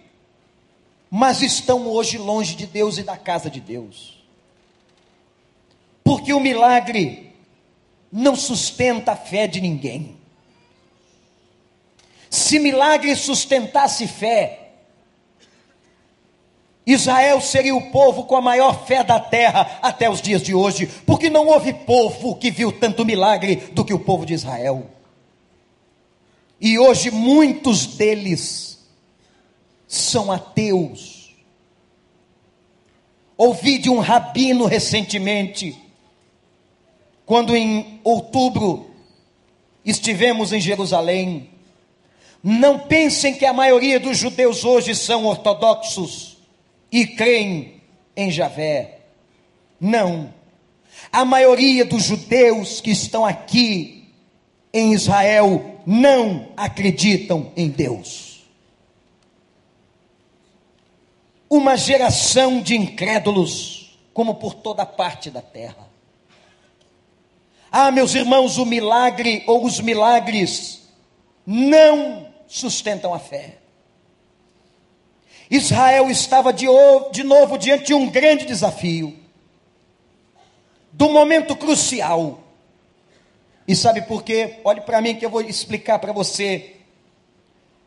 [1.10, 4.20] mas estão hoje longe de Deus e da casa de Deus.
[6.04, 7.32] Porque o milagre
[8.12, 10.18] não sustenta a fé de ninguém.
[12.30, 14.72] Se milagre sustentasse fé,
[16.86, 20.88] Israel seria o povo com a maior fé da terra até os dias de hoje,
[21.06, 24.90] porque não houve povo que viu tanto milagre do que o povo de Israel.
[26.62, 28.78] E hoje muitos deles
[29.88, 31.36] são ateus.
[33.36, 35.76] Ouvi de um rabino recentemente,
[37.26, 38.92] quando em outubro
[39.84, 41.50] estivemos em Jerusalém,
[42.44, 46.38] não pensem que a maioria dos judeus hoje são ortodoxos
[46.92, 47.82] e creem
[48.16, 49.00] em Javé.
[49.80, 50.32] Não.
[51.12, 54.01] A maioria dos judeus que estão aqui
[54.74, 58.42] em Israel não acreditam em Deus.
[61.50, 65.90] Uma geração de incrédulos, como por toda parte da terra.
[67.72, 70.82] Ah, meus irmãos, o milagre ou os milagres
[71.46, 73.58] não sustentam a fé.
[75.50, 76.66] Israel estava de,
[77.12, 79.18] de novo diante de um grande desafio,
[80.94, 82.41] do momento crucial.
[83.72, 84.60] E sabe por quê?
[84.66, 86.76] Olhe para mim que eu vou explicar para você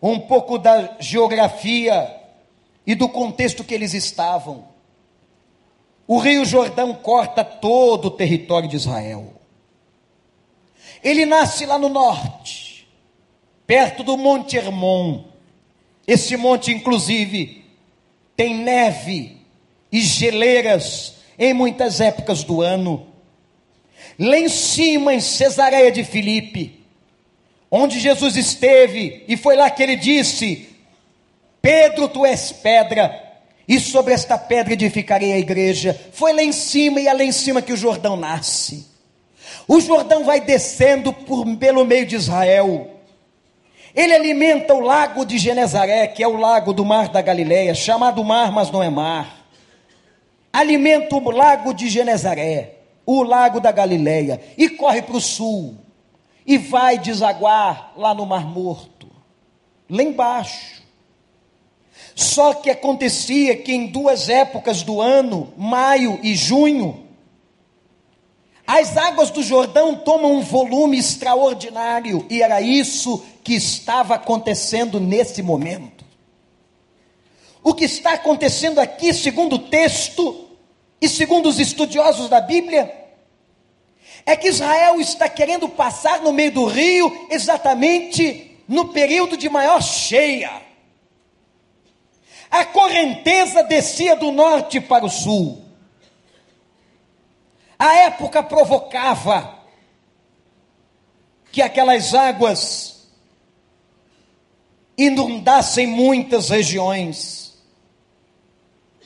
[0.00, 2.22] um pouco da geografia
[2.86, 4.66] e do contexto que eles estavam.
[6.06, 9.34] O Rio Jordão corta todo o território de Israel.
[11.02, 12.88] Ele nasce lá no norte
[13.66, 15.24] perto do Monte Hermon.
[16.06, 17.62] Esse monte, inclusive,
[18.34, 19.36] tem neve
[19.92, 23.12] e geleiras em muitas épocas do ano.
[24.18, 26.84] Lá em cima, em Cesareia de Filipe,
[27.70, 30.68] onde Jesus esteve, e foi lá que ele disse:
[31.60, 33.22] Pedro, tu és pedra,
[33.66, 35.98] e sobre esta pedra edificarei a igreja.
[36.12, 38.86] Foi lá em cima, e é lá em cima que o Jordão nasce.
[39.66, 42.90] O Jordão vai descendo por, pelo meio de Israel.
[43.94, 48.22] Ele alimenta o lago de Genezaré, que é o lago do mar da Galileia, chamado
[48.24, 49.46] mar, mas não é mar.
[50.52, 52.73] Alimenta o lago de Genezaré,
[53.06, 55.76] o lago da Galileia, e corre para o sul,
[56.46, 59.08] e vai desaguar lá no Mar Morto,
[59.88, 60.82] lá embaixo.
[62.14, 67.04] Só que acontecia que em duas épocas do ano, maio e junho,
[68.66, 75.42] as águas do Jordão tomam um volume extraordinário, e era isso que estava acontecendo nesse
[75.42, 76.04] momento.
[77.62, 80.43] O que está acontecendo aqui, segundo o texto
[81.00, 83.04] e segundo os estudiosos da Bíblia,
[84.26, 89.82] é que Israel está querendo passar no meio do rio exatamente no período de maior
[89.82, 90.62] cheia.
[92.50, 95.62] A correnteza descia do norte para o sul.
[97.78, 99.58] A época provocava
[101.50, 103.08] que aquelas águas
[104.96, 107.43] inundassem muitas regiões.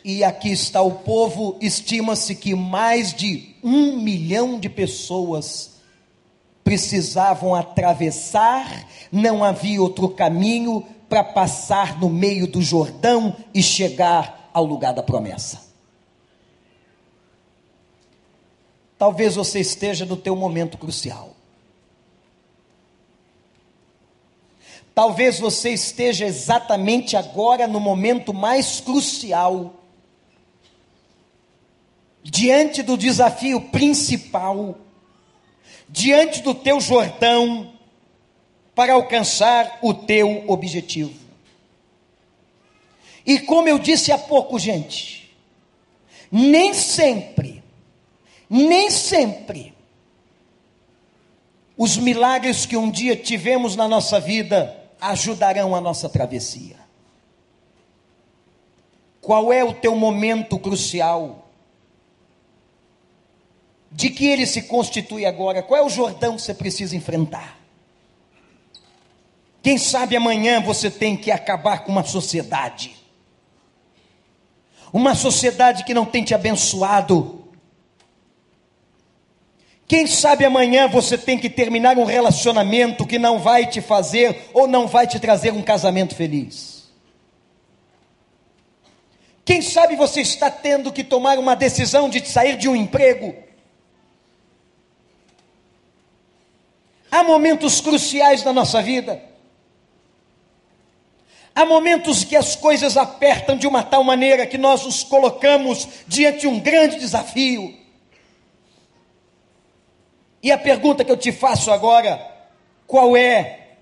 [0.04, 5.78] E aqui está o povo, estima-se que mais de um milhão de pessoas
[6.62, 14.64] precisavam atravessar, não havia outro caminho para passar no meio do Jordão e chegar ao
[14.64, 15.66] lugar da promessa.
[18.98, 21.34] Talvez você esteja no teu momento crucial.
[24.94, 29.77] Talvez você esteja exatamente agora no momento mais crucial,
[32.30, 34.76] diante do desafio principal,
[35.88, 37.72] diante do teu Jordão,
[38.74, 41.14] para alcançar o teu objetivo.
[43.26, 45.34] E como eu disse há pouco, gente,
[46.30, 47.58] nem sempre
[48.48, 49.74] nem sempre
[51.76, 56.76] os milagres que um dia tivemos na nossa vida ajudarão a nossa travessia.
[59.20, 61.47] Qual é o teu momento crucial?
[63.98, 65.60] De que ele se constitui agora?
[65.60, 67.58] Qual é o Jordão que você precisa enfrentar?
[69.60, 72.94] Quem sabe amanhã você tem que acabar com uma sociedade.
[74.92, 77.44] Uma sociedade que não tem te abençoado,
[79.88, 84.68] Quem sabe amanhã você tem que terminar um relacionamento que não vai te fazer ou
[84.68, 86.88] não vai te trazer um casamento feliz.
[89.44, 93.47] Quem sabe você está tendo que tomar uma decisão de sair de um emprego.
[97.10, 99.22] Há momentos cruciais na nossa vida.
[101.54, 106.40] Há momentos que as coisas apertam de uma tal maneira que nós nos colocamos diante
[106.40, 107.76] de um grande desafio.
[110.42, 112.24] E a pergunta que eu te faço agora:
[112.86, 113.76] qual é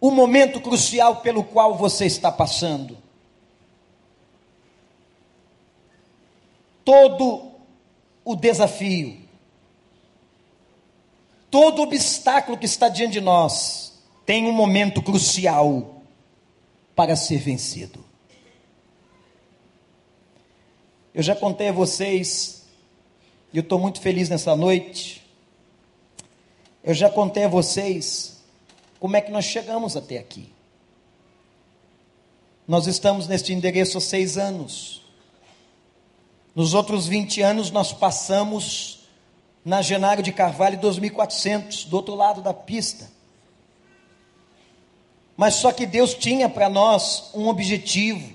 [0.00, 2.98] o momento crucial pelo qual você está passando?
[6.84, 7.52] Todo
[8.24, 9.27] o desafio,
[11.50, 16.02] todo obstáculo que está diante de nós, tem um momento crucial
[16.94, 18.04] para ser vencido.
[21.14, 22.64] Eu já contei a vocês,
[23.52, 25.24] e eu estou muito feliz nessa noite,
[26.84, 28.38] eu já contei a vocês
[29.00, 30.52] como é que nós chegamos até aqui.
[32.66, 35.02] Nós estamos neste endereço há seis anos.
[36.54, 38.97] Nos outros 20 anos, nós passamos
[39.68, 43.06] na Genário de Carvalho 2400, do outro lado da pista.
[45.36, 48.34] Mas só que Deus tinha para nós um objetivo,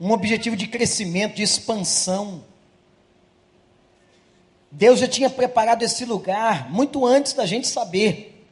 [0.00, 2.44] um objetivo de crescimento, de expansão.
[4.70, 8.48] Deus já tinha preparado esse lugar muito antes da gente saber.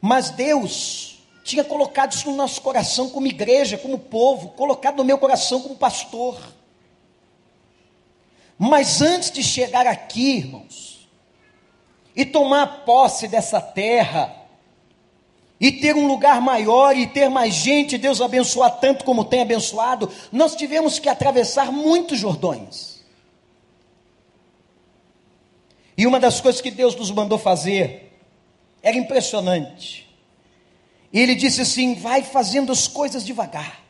[0.00, 5.18] Mas Deus tinha colocado isso no nosso coração como igreja, como povo, colocado no meu
[5.18, 6.40] coração como pastor.
[8.58, 11.08] Mas antes de chegar aqui, irmãos,
[12.16, 14.34] e tomar posse dessa terra,
[15.60, 20.10] e ter um lugar maior e ter mais gente, Deus abençoar tanto como tem abençoado,
[20.30, 22.98] nós tivemos que atravessar muitos Jordões.
[25.96, 28.12] E uma das coisas que Deus nos mandou fazer
[28.82, 30.08] era impressionante.
[31.12, 33.87] Ele disse assim: vai fazendo as coisas devagar.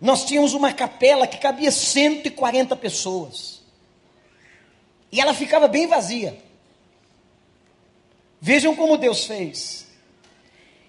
[0.00, 3.60] Nós tínhamos uma capela que cabia 140 pessoas.
[5.12, 6.38] E ela ficava bem vazia.
[8.40, 9.86] Vejam como Deus fez.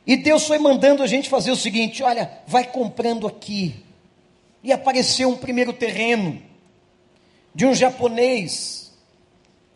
[0.07, 3.76] E Deus foi mandando a gente fazer o seguinte: olha, vai comprando aqui.
[4.64, 6.41] E apareceu um primeiro terreno
[7.53, 8.93] de um japonês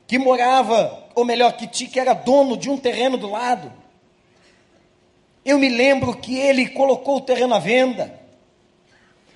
[0.08, 3.74] que morava, ou melhor, que, que era dono de um terreno do lado.
[5.44, 8.25] Eu me lembro que ele colocou o terreno à venda.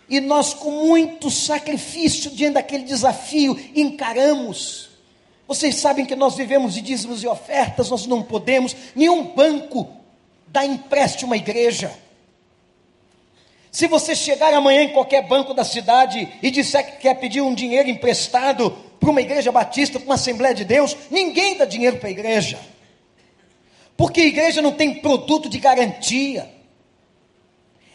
[0.10, 4.90] E nós, com muito sacrifício diante daquele desafio, encaramos.
[5.48, 9.88] Vocês sabem que nós vivemos de dízimos e ofertas, nós não podemos, nenhum banco
[10.48, 11.92] dá empréstimo à igreja.
[13.72, 17.54] Se você chegar amanhã em qualquer banco da cidade e disser que quer pedir um
[17.54, 22.10] dinheiro emprestado para uma igreja batista, para uma Assembleia de Deus, ninguém dá dinheiro para
[22.10, 22.60] a igreja.
[23.96, 26.50] Porque a igreja não tem produto de garantia.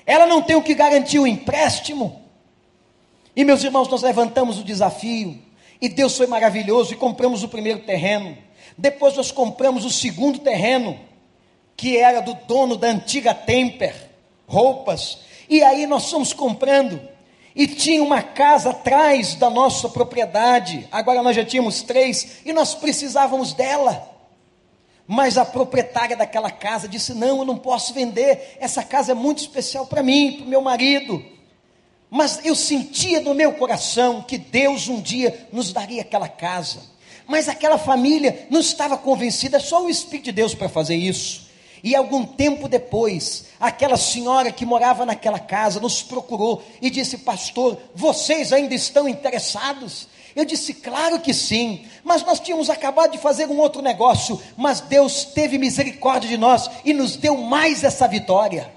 [0.06, 2.22] Ela não tem o que garantir o empréstimo.
[3.34, 5.38] E meus irmãos, nós levantamos o desafio.
[5.80, 8.36] E Deus foi maravilhoso e compramos o primeiro terreno.
[8.76, 10.98] Depois nós compramos o segundo terreno,
[11.76, 13.94] que era do dono da antiga Temper,
[14.46, 15.18] roupas.
[15.48, 17.00] E aí nós fomos comprando.
[17.56, 20.88] E tinha uma casa atrás da nossa propriedade.
[20.90, 24.13] Agora nós já tínhamos três e nós precisávamos dela.
[25.06, 28.56] Mas a proprietária daquela casa disse: Não, eu não posso vender.
[28.58, 31.24] Essa casa é muito especial para mim, para o meu marido.
[32.10, 36.80] Mas eu sentia no meu coração que Deus um dia nos daria aquela casa.
[37.26, 41.44] Mas aquela família não estava convencida, só o Espírito de Deus para fazer isso.
[41.82, 47.78] E algum tempo depois, aquela senhora que morava naquela casa nos procurou e disse: Pastor,
[47.94, 50.08] vocês ainda estão interessados?
[50.34, 54.80] Eu disse: Claro que sim, mas nós tínhamos acabado de fazer um outro negócio, mas
[54.80, 58.72] Deus teve misericórdia de nós e nos deu mais essa vitória.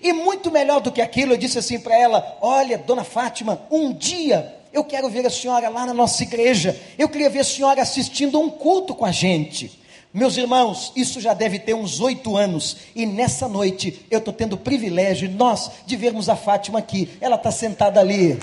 [0.00, 3.92] E muito melhor do que aquilo, eu disse assim para ela: Olha, dona Fátima, um
[3.92, 7.80] dia eu quero ver a senhora lá na nossa igreja, eu queria ver a senhora
[7.80, 9.80] assistindo um culto com a gente.
[10.12, 14.52] Meus irmãos, isso já deve ter uns oito anos, e nessa noite eu estou tendo
[14.52, 17.08] o privilégio, nós, de vermos a Fátima aqui.
[17.20, 18.38] Ela está sentada ali.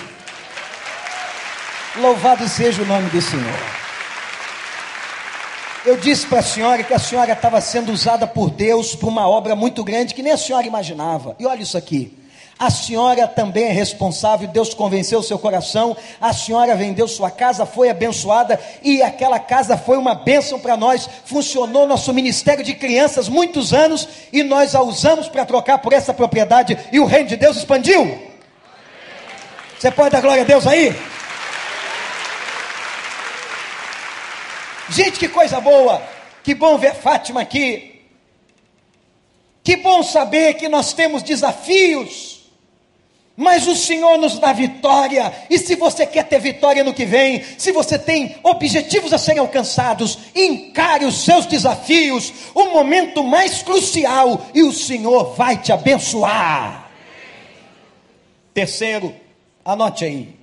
[1.98, 3.60] Louvado seja o nome do Senhor.
[5.86, 9.28] Eu disse para a senhora que a senhora estava sendo usada por Deus para uma
[9.28, 11.36] obra muito grande que nem a senhora imaginava.
[11.38, 12.18] E olha isso aqui.
[12.58, 15.98] A senhora também é responsável, Deus convenceu o seu coração.
[16.22, 21.10] A senhora vendeu sua casa, foi abençoada e aquela casa foi uma bênção para nós.
[21.26, 26.14] Funcionou nosso ministério de crianças muitos anos e nós a usamos para trocar por essa
[26.14, 28.18] propriedade e o reino de Deus expandiu.
[29.78, 30.96] Você pode dar glória a Deus aí?
[34.92, 36.02] Gente, que coisa boa!
[36.44, 38.02] Que bom ver Fátima aqui.
[39.64, 42.32] Que bom saber que nós temos desafios
[43.42, 47.44] mas o Senhor nos dá vitória, e se você quer ter vitória no que vem,
[47.58, 54.46] se você tem objetivos a serem alcançados, encare os seus desafios, o momento mais crucial,
[54.54, 56.92] e o Senhor vai te abençoar.
[58.54, 59.16] Terceiro,
[59.66, 60.36] anote aí: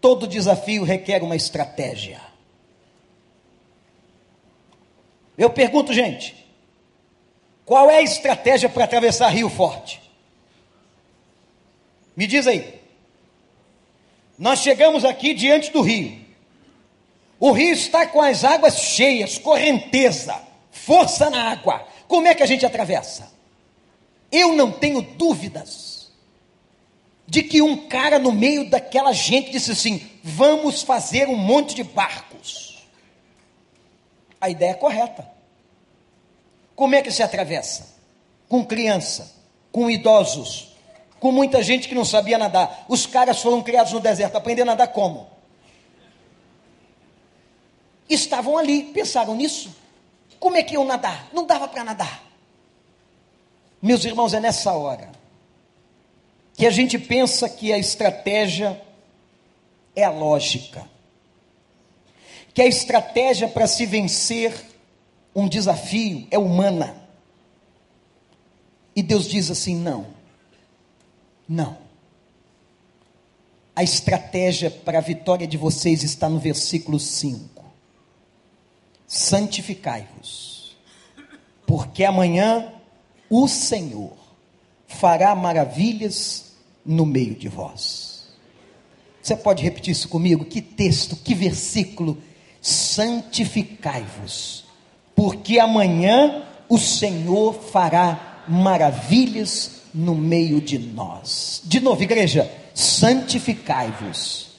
[0.00, 2.31] todo desafio requer uma estratégia.
[5.36, 6.34] Eu pergunto, gente,
[7.64, 10.00] qual é a estratégia para atravessar Rio Forte?
[12.16, 12.80] Me diz aí.
[14.38, 16.20] Nós chegamos aqui diante do rio.
[17.38, 21.86] O rio está com as águas cheias, correnteza, força na água.
[22.06, 23.32] Como é que a gente atravessa?
[24.30, 26.10] Eu não tenho dúvidas
[27.26, 31.82] de que um cara no meio daquela gente disse assim: vamos fazer um monte de
[31.82, 32.71] barcos.
[34.42, 35.30] A ideia é correta.
[36.74, 37.94] Como é que se atravessa?
[38.48, 39.36] Com criança,
[39.70, 40.76] com idosos,
[41.20, 42.84] com muita gente que não sabia nadar.
[42.88, 45.30] Os caras foram criados no deserto, aprender a nadar como?
[48.08, 49.72] Estavam ali, pensaram nisso.
[50.40, 51.28] Como é que iam nadar?
[51.32, 52.24] Não dava para nadar.
[53.80, 55.12] Meus irmãos, é nessa hora
[56.54, 58.82] que a gente pensa que a estratégia
[59.94, 60.90] é a lógica.
[62.54, 64.52] Que a estratégia para se vencer
[65.34, 66.96] um desafio é humana.
[68.94, 70.06] E Deus diz assim: não.
[71.48, 71.78] Não.
[73.74, 77.64] A estratégia para a vitória de vocês está no versículo 5.
[79.06, 80.76] Santificai-vos,
[81.66, 82.72] porque amanhã
[83.30, 84.12] o Senhor
[84.86, 86.52] fará maravilhas
[86.84, 88.28] no meio de vós.
[89.22, 90.44] Você pode repetir isso comigo?
[90.44, 92.22] Que texto, que versículo?
[92.62, 94.64] Santificai-vos,
[95.14, 101.60] porque amanhã o Senhor fará maravilhas no meio de nós.
[101.64, 104.52] De novo, igreja, santificai-vos,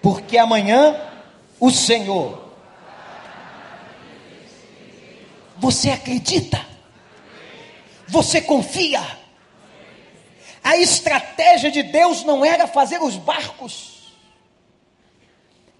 [0.00, 0.96] porque amanhã
[1.58, 2.40] o Senhor.
[5.58, 6.64] Você acredita?
[8.08, 9.00] Você confia?
[10.62, 13.91] A estratégia de Deus não era fazer os barcos.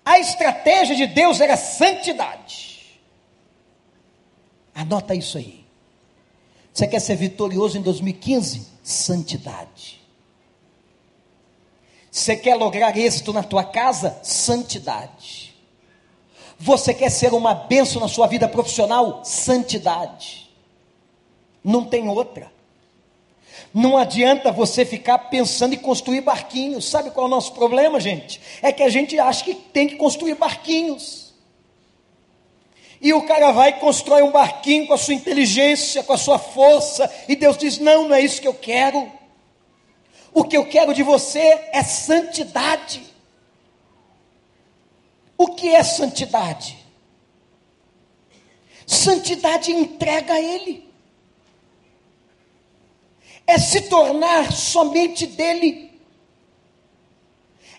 [0.04, 3.00] A estratégia de Deus era santidade.
[4.74, 5.64] Anota isso aí.
[6.72, 8.72] Você quer ser vitorioso em 2015?
[8.82, 10.00] santidade.
[12.10, 14.18] Você quer lograr êxito na tua casa?
[14.22, 15.54] Santidade.
[16.58, 19.24] Você quer ser uma bênção na sua vida profissional?
[19.24, 20.50] Santidade.
[21.64, 22.52] Não tem outra.
[23.72, 26.88] Não adianta você ficar pensando em construir barquinhos.
[26.88, 28.40] Sabe qual é o nosso problema, gente?
[28.60, 31.32] É que a gente acha que tem que construir barquinhos.
[33.00, 36.38] E o cara vai e constrói um barquinho com a sua inteligência, com a sua
[36.38, 39.10] força, e Deus diz: Não, não é isso que eu quero.
[40.32, 43.02] O que eu quero de você é santidade.
[45.36, 46.78] O que é santidade?
[48.86, 50.88] Santidade entrega a Ele,
[53.46, 55.90] é se tornar somente dele,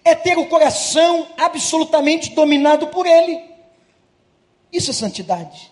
[0.03, 3.41] é ter o coração absolutamente dominado por Ele.
[4.71, 5.71] Isso é santidade.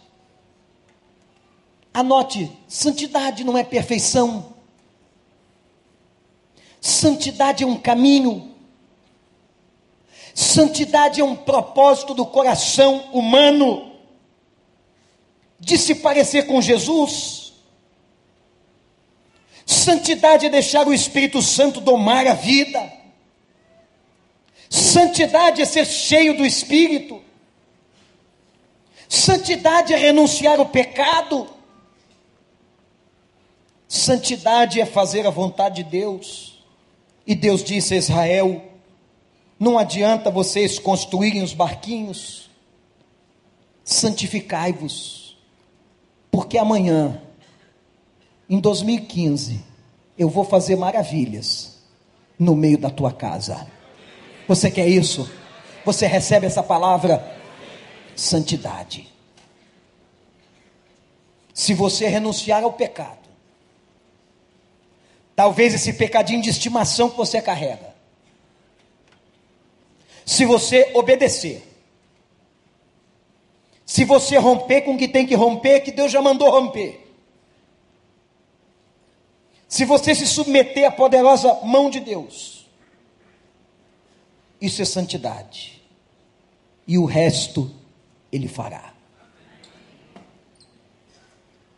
[1.93, 4.53] Anote: santidade não é perfeição.
[6.79, 8.55] Santidade é um caminho.
[10.33, 13.91] Santidade é um propósito do coração humano
[15.59, 17.40] de se parecer com Jesus.
[19.65, 22.91] Santidade é deixar o Espírito Santo domar a vida.
[24.69, 27.21] Santidade é ser cheio do Espírito.
[29.07, 31.47] Santidade é renunciar ao pecado.
[33.87, 36.63] Santidade é fazer a vontade de Deus.
[37.27, 38.71] E Deus disse a Israel:
[39.61, 42.49] não adianta vocês construírem os barquinhos,
[43.83, 45.37] santificai-vos,
[46.31, 47.21] porque amanhã,
[48.51, 49.63] em 2015,
[50.19, 51.79] eu vou fazer maravilhas
[52.37, 53.65] no meio da tua casa.
[54.47, 55.27] Você quer isso?
[55.85, 57.39] Você recebe essa palavra?
[58.13, 59.07] santidade.
[61.53, 63.29] Se você renunciar ao pecado,
[65.35, 67.95] talvez esse pecadinho de estimação que você carrega,
[70.25, 71.67] se você obedecer,
[73.85, 77.10] se você romper com o que tem que romper, que Deus já mandou romper,
[79.71, 82.67] se você se submeter à poderosa mão de Deus,
[84.59, 85.81] isso é santidade,
[86.85, 87.73] e o resto
[88.33, 88.93] ele fará.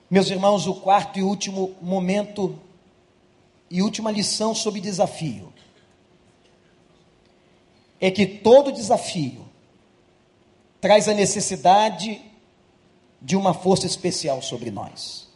[0.10, 2.60] Meus irmãos, o quarto e último momento
[3.70, 5.54] e última lição sobre desafio
[8.02, 9.48] é que todo desafio
[10.82, 12.20] traz a necessidade
[13.22, 15.32] de uma força especial sobre nós.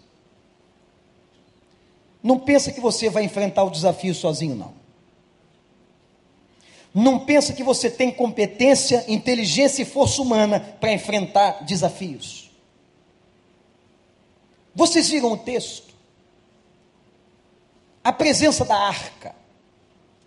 [2.21, 4.73] Não pensa que você vai enfrentar o desafio sozinho, não.
[6.93, 12.49] Não pensa que você tem competência, inteligência e força humana para enfrentar desafios.
[14.73, 15.93] Vocês viram o texto?
[18.03, 19.35] A presença da arca.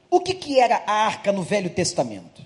[0.09, 2.45] O que, que era a arca no Velho Testamento?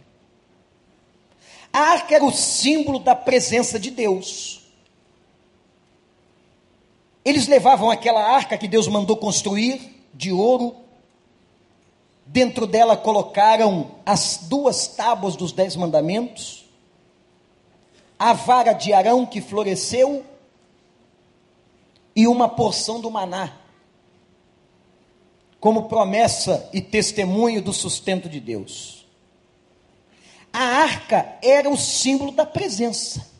[1.72, 4.63] A arca era o símbolo da presença de Deus.
[7.24, 10.76] Eles levavam aquela arca que Deus mandou construir, de ouro.
[12.26, 16.64] Dentro dela colocaram as duas tábuas dos dez mandamentos,
[18.18, 20.24] a vara de Arão que floresceu
[22.16, 23.52] e uma porção do maná,
[25.60, 29.06] como promessa e testemunho do sustento de Deus.
[30.52, 33.33] A arca era o símbolo da presença.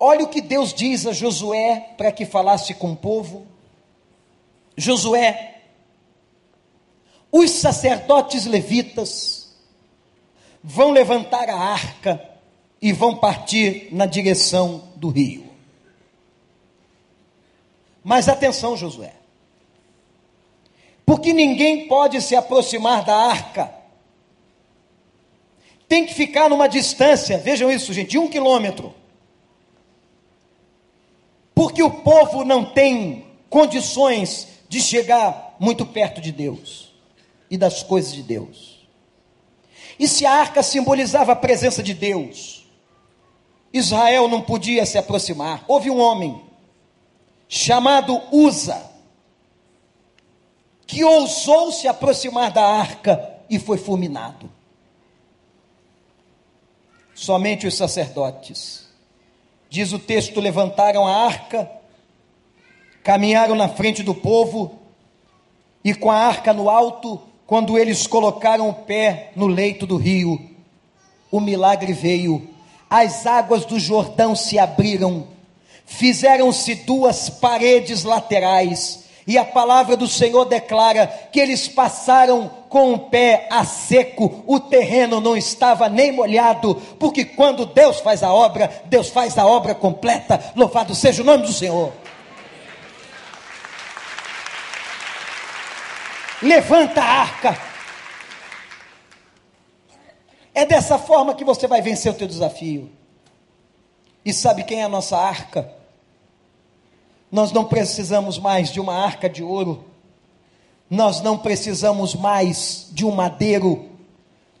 [0.00, 3.46] Olha o que Deus diz a Josué para que falasse com o povo.
[4.76, 5.62] Josué,
[7.32, 9.52] os sacerdotes levitas
[10.62, 12.22] vão levantar a arca
[12.80, 15.48] e vão partir na direção do rio.
[18.04, 19.12] Mas atenção, Josué,
[21.04, 23.74] porque ninguém pode se aproximar da arca,
[25.88, 28.94] tem que ficar numa distância, vejam isso, gente, de um quilômetro
[31.58, 36.94] porque o povo não tem condições de chegar muito perto de Deus
[37.50, 38.86] e das coisas de Deus.
[39.98, 42.64] E se a arca simbolizava a presença de Deus,
[43.72, 45.64] Israel não podia se aproximar.
[45.66, 46.40] Houve um homem
[47.48, 48.80] chamado Uza,
[50.86, 54.48] que ousou se aproximar da arca e foi fulminado.
[57.16, 58.87] Somente os sacerdotes
[59.70, 61.70] Diz o texto: levantaram a arca,
[63.02, 64.78] caminharam na frente do povo,
[65.84, 70.38] e com a arca no alto, quando eles colocaram o pé no leito do rio,
[71.30, 72.48] o milagre veio.
[72.90, 75.28] As águas do Jordão se abriram,
[75.84, 82.98] fizeram-se duas paredes laterais, e a palavra do Senhor declara que eles passaram com o
[82.98, 88.82] pé a seco, o terreno não estava nem molhado, porque quando Deus faz a obra,
[88.86, 90.52] Deus faz a obra completa.
[90.56, 91.92] Louvado seja o nome do Senhor.
[96.40, 97.60] Levanta a arca.
[100.54, 102.90] É dessa forma que você vai vencer o teu desafio.
[104.24, 105.77] E sabe quem é a nossa arca?
[107.30, 109.84] Nós não precisamos mais de uma arca de ouro,
[110.90, 113.84] nós não precisamos mais de um madeiro,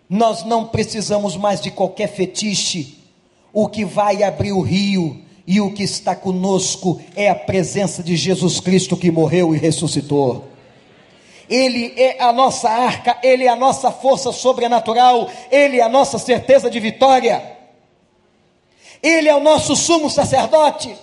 [0.08, 2.98] nós não precisamos mais de qualquer fetiche.
[3.52, 8.14] O que vai abrir o rio e o que está conosco é a presença de
[8.14, 10.44] Jesus Cristo que morreu e ressuscitou.
[11.48, 16.18] Ele é a nossa arca, Ele é a nossa força sobrenatural, Ele é a nossa
[16.18, 17.42] certeza de vitória,
[19.02, 20.94] Ele é o nosso sumo sacerdote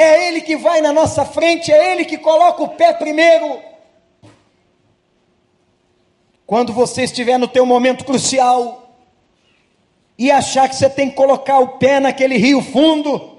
[0.00, 3.60] é Ele que vai na nossa frente, é Ele que coloca o pé primeiro.
[6.46, 8.96] Quando você estiver no teu momento crucial
[10.18, 13.38] e achar que você tem que colocar o pé naquele rio fundo,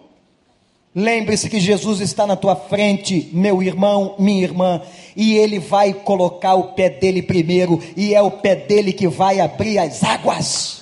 [0.96, 4.82] lembre-se que Jesus está na tua frente, meu irmão, minha irmã,
[5.16, 9.40] e ele vai colocar o pé dele primeiro, e é o pé dele que vai
[9.40, 10.81] abrir as águas.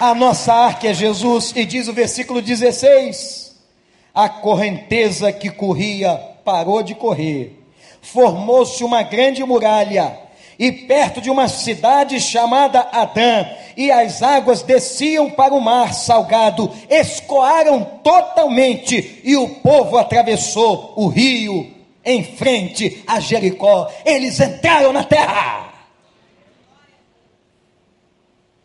[0.00, 3.48] A nossa arca é Jesus, e diz o versículo 16:
[4.14, 7.58] a correnteza que corria parou de correr,
[8.00, 10.16] formou-se uma grande muralha,
[10.56, 13.44] e perto de uma cidade chamada Adã,
[13.76, 21.08] e as águas desciam para o mar salgado, escoaram totalmente, e o povo atravessou o
[21.08, 21.74] rio
[22.04, 23.90] em frente a Jericó.
[24.04, 25.72] Eles entraram na terra.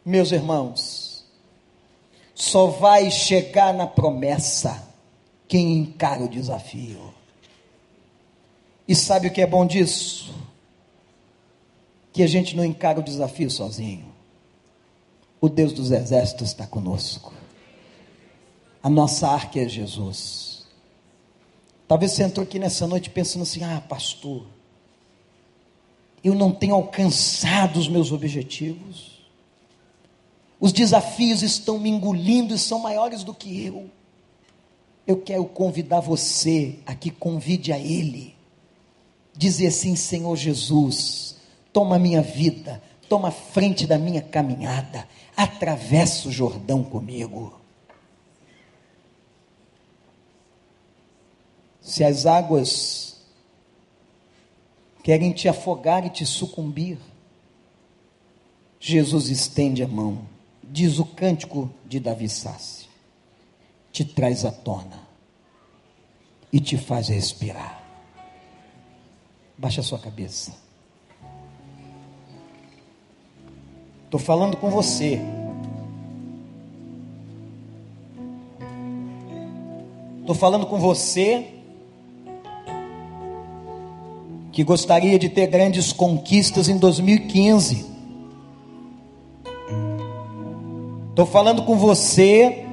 [0.05, 0.92] Meus irmãos,
[2.33, 4.87] só vai chegar na promessa
[5.47, 7.13] quem encara o desafio.
[8.87, 10.33] E sabe o que é bom disso?
[12.11, 14.11] Que a gente não encara o desafio sozinho.
[15.39, 17.33] O Deus dos exércitos está conosco.
[18.81, 20.65] A nossa arca é Jesus.
[21.87, 24.45] Talvez você entrou aqui nessa noite pensando assim: ah, pastor,
[26.23, 29.12] eu não tenho alcançado os meus objetivos
[30.63, 33.91] Os desafios estão me engolindo e são maiores do que eu.
[35.05, 38.33] Eu quero convidar você a que convide a Ele.
[39.35, 41.35] Dizer assim: Senhor Jesus,
[41.73, 45.05] toma minha vida, toma frente da minha caminhada,
[45.35, 47.59] atravessa o Jordão comigo.
[51.81, 53.21] Se as águas
[55.03, 56.97] querem te afogar e te sucumbir,
[58.79, 60.31] Jesus estende a mão,
[60.73, 62.89] diz o cântico de Davi Sassi,
[63.91, 65.07] te traz à tona
[66.51, 67.83] e te faz respirar.
[69.55, 70.51] Baixa a sua cabeça.
[74.05, 75.21] Estou falando com você.
[80.21, 81.53] Estou falando com você
[84.51, 87.92] que gostaria de ter grandes conquistas em 2015.
[91.13, 92.65] Estou falando com você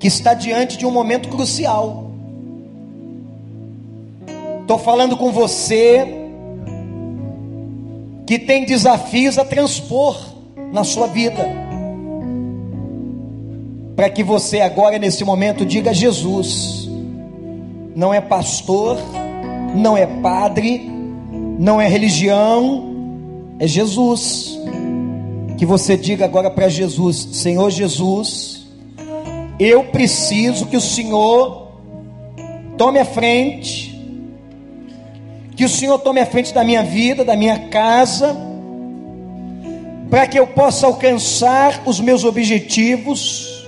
[0.00, 2.10] que está diante de um momento crucial.
[4.62, 6.28] Estou falando com você
[8.26, 10.18] que tem desafios a transpor
[10.72, 11.46] na sua vida.
[13.94, 16.90] Para que você agora, nesse momento, diga Jesus
[17.94, 18.98] não é pastor,
[19.72, 20.90] não é padre,
[21.60, 22.92] não é religião,
[23.60, 24.63] é Jesus.
[25.56, 28.66] Que você diga agora para Jesus: Senhor Jesus,
[29.58, 31.72] eu preciso que o Senhor
[32.76, 33.94] tome a frente,
[35.56, 38.36] que o Senhor tome a frente da minha vida, da minha casa,
[40.10, 43.66] para que eu possa alcançar os meus objetivos,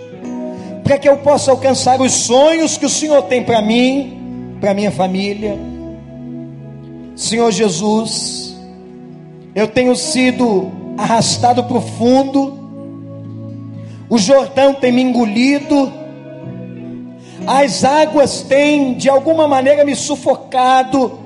[0.82, 4.16] para que eu possa alcançar os sonhos que o Senhor tem para mim
[4.60, 5.58] para minha família.
[7.14, 8.56] Senhor Jesus,
[9.54, 12.58] eu tenho sido arrastado para o fundo,
[14.08, 15.92] o Jordão tem me engolido,
[17.46, 21.18] as águas têm de alguma maneira me sufocado,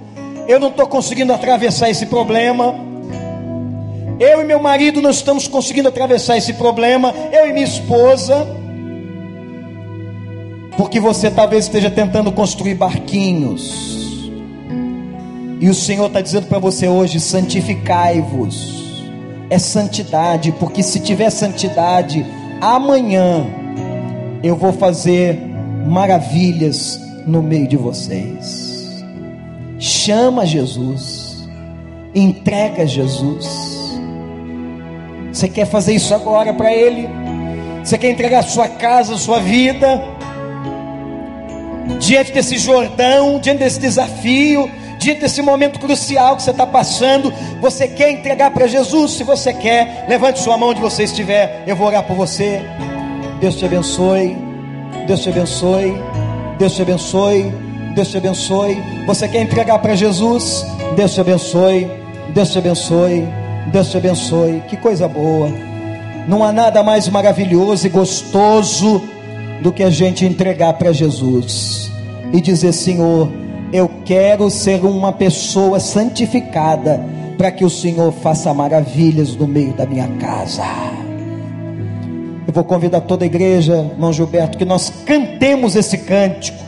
[0.49, 2.75] eu não estou conseguindo atravessar esse problema.
[4.19, 8.61] Eu e meu marido não estamos conseguindo atravessar esse problema, eu e minha esposa
[10.81, 14.31] porque você talvez esteja tentando construir barquinhos.
[15.61, 18.80] E o Senhor está dizendo para você hoje: santificai-vos.
[19.51, 22.25] É santidade, porque se tiver santidade,
[22.61, 23.47] amanhã
[24.43, 25.39] eu vou fazer
[25.87, 29.05] maravilhas no meio de vocês.
[29.79, 31.47] Chama Jesus,
[32.15, 33.99] entrega Jesus.
[35.33, 37.09] Você quer fazer isso agora para Ele?
[37.85, 40.01] Você quer entregar sua casa, sua vida?
[41.99, 44.71] diante desse Jordão, diante desse desafio,
[45.01, 49.13] diante desse momento crucial que você está passando, você quer entregar para Jesus?
[49.13, 52.61] Se você quer, levante sua mão onde você estiver, eu vou orar por você.
[53.41, 54.37] Deus te abençoe,
[55.07, 55.97] Deus te abençoe,
[56.59, 57.53] Deus te abençoe,
[57.95, 58.83] Deus te abençoe.
[59.07, 60.67] Você quer entregar para Jesus?
[60.95, 61.91] Deus te abençoe,
[62.35, 63.27] Deus te abençoe,
[63.73, 64.63] Deus te abençoe.
[64.69, 65.51] Que coisa boa.
[66.29, 69.03] Não há nada mais maravilhoso e gostoso
[69.63, 71.91] do que a gente entregar para Jesus
[72.35, 73.31] e dizer: Senhor,
[73.73, 77.05] eu quero ser uma pessoa santificada
[77.39, 80.65] para que o Senhor faça maravilhas no meio da minha casa.
[82.47, 86.59] Eu vou convidar toda a igreja, irmão Gilberto, que nós cantemos esse cântico,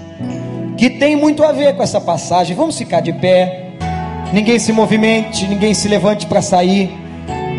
[0.77, 2.57] que tem muito a ver com essa passagem.
[2.57, 3.73] Vamos ficar de pé,
[4.33, 6.91] ninguém se movimente, ninguém se levante para sair,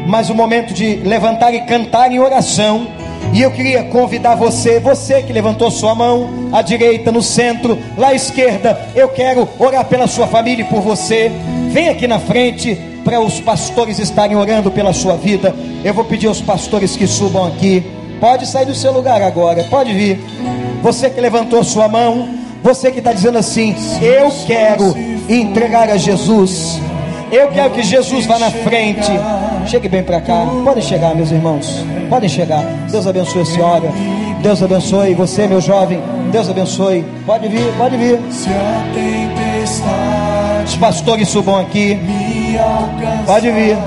[0.08, 2.88] mas o momento de levantar e cantar em oração
[3.32, 8.10] e eu queria convidar você, você que levantou sua mão, à direita, no centro, lá
[8.10, 11.32] à esquerda, eu quero orar pela sua família e por você.
[11.70, 15.56] Vem aqui na frente para os pastores estarem orando pela sua vida.
[15.84, 17.84] Eu vou pedir aos pastores que subam aqui.
[18.20, 20.20] Pode sair do seu lugar agora, pode vir.
[20.82, 22.30] Você que levantou sua mão,
[22.62, 24.96] você que está dizendo assim: Eu quero
[25.28, 26.80] entregar a Jesus
[27.36, 29.12] eu quero que Jesus vá na frente.
[29.68, 30.46] Chegue bem para cá.
[30.64, 31.84] Podem chegar, meus irmãos.
[32.10, 32.64] Podem chegar.
[32.90, 33.92] Deus abençoe a senhora.
[34.42, 36.02] Deus abençoe você, meu jovem.
[36.32, 37.06] Deus abençoe.
[37.26, 38.20] Pode vir, pode vir.
[40.66, 42.00] Os pastores subam aqui.
[43.26, 43.78] Pode vir.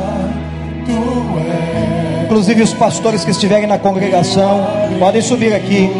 [2.25, 4.67] Inclusive os pastores que estiverem na congregação
[4.99, 5.91] podem subir aqui.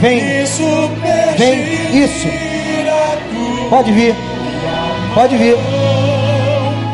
[0.00, 0.20] Vem,
[1.36, 2.45] vem, isso.
[3.68, 4.14] Pode vir.
[5.14, 5.56] Pode vir.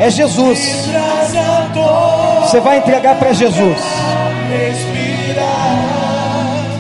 [0.00, 0.88] É Jesus.
[2.42, 3.78] Você vai entregar para Jesus.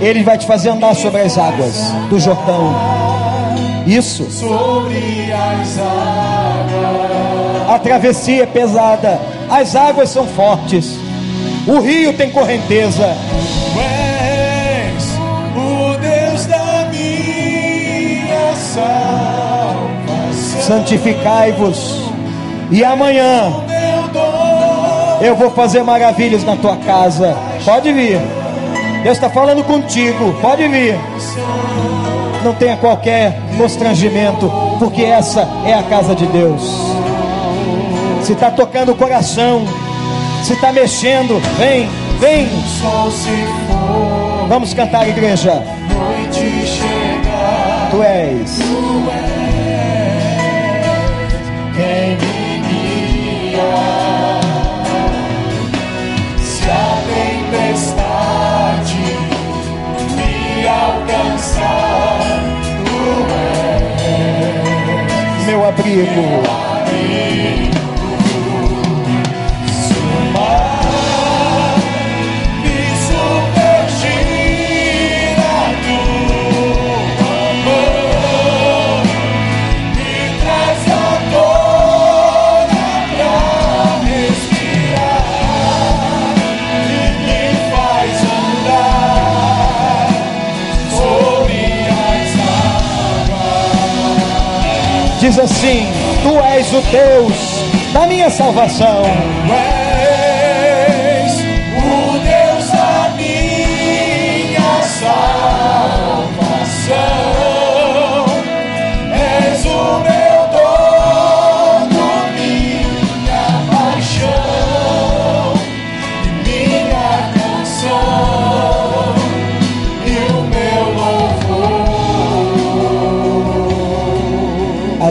[0.00, 2.74] Ele vai te fazer andar sobre as águas do Jordão.
[3.86, 4.26] Isso.
[7.68, 10.98] A travessia é pesada, as águas são fortes,
[11.66, 13.16] o rio tem correnteza.
[20.66, 22.04] Santificai-vos,
[22.70, 23.52] e amanhã
[25.20, 27.36] eu vou fazer maravilhas na tua casa.
[27.64, 28.20] Pode vir,
[29.02, 30.96] Deus está falando contigo, pode vir.
[32.44, 36.62] Não tenha qualquer constrangimento, porque essa é a casa de Deus.
[38.22, 39.66] Se está tocando o coração,
[40.44, 41.88] se está mexendo, vem,
[42.20, 42.48] vem.
[44.48, 45.60] Vamos cantar, igreja.
[47.90, 49.21] Tu és.
[65.66, 66.71] Abrigo.
[95.22, 95.86] Diz assim:
[96.24, 97.62] Tu és o Deus
[97.92, 99.02] da minha salvação.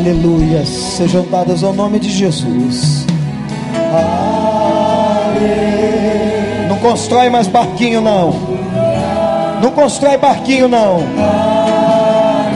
[0.01, 0.65] Aleluia.
[0.65, 3.05] Sejam dadas ao nome de Jesus.
[6.67, 8.33] Não constrói mais barquinho, não.
[9.61, 11.03] Não constrói barquinho, não.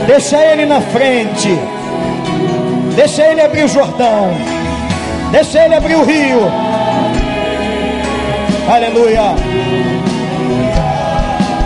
[0.08, 1.56] Deixa ele na frente.
[2.96, 4.32] Deixa ele abrir o Jordão.
[5.30, 6.40] Deixa ele abrir o rio.
[8.68, 9.36] Aleluia.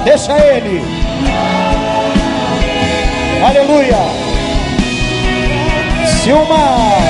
[0.05, 0.83] Deixa ele.
[3.43, 4.30] Aleluia.
[6.29, 7.03] Mar,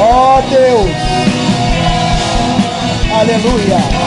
[0.00, 0.90] ó Deus,
[3.14, 4.05] aleluia.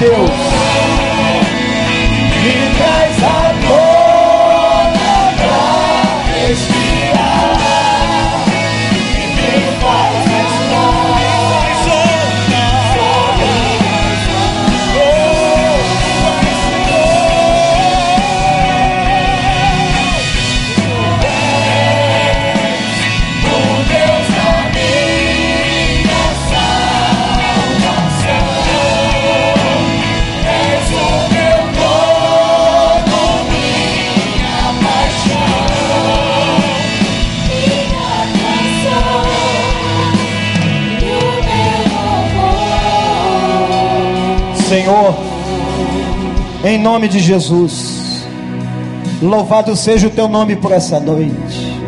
[0.00, 0.30] Deus.
[2.42, 3.09] Me traz
[46.62, 48.26] em nome de Jesus,
[49.22, 51.80] louvado seja o teu nome por essa noite,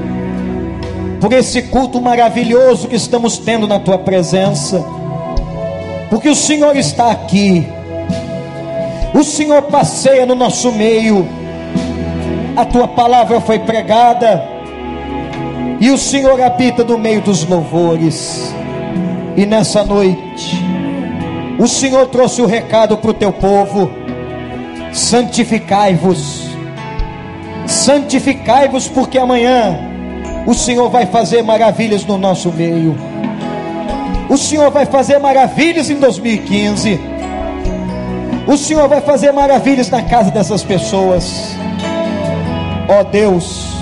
[1.20, 4.82] por esse culto maravilhoso que estamos tendo na tua presença,
[6.08, 7.66] porque o Senhor está aqui,
[9.14, 11.28] o Senhor passeia no nosso meio,
[12.56, 14.42] a tua palavra foi pregada,
[15.80, 18.54] e o Senhor habita no meio dos louvores,
[19.36, 20.64] e nessa noite,
[21.58, 24.01] o Senhor trouxe o recado para o teu povo:
[24.92, 26.44] santificai-vos,
[27.66, 29.78] santificai-vos, porque amanhã
[30.46, 32.96] o Senhor vai fazer maravilhas no nosso meio.
[34.28, 37.00] O Senhor vai fazer maravilhas em 2015.
[38.46, 41.54] O Senhor vai fazer maravilhas na casa dessas pessoas.
[42.88, 43.72] Ó Deus,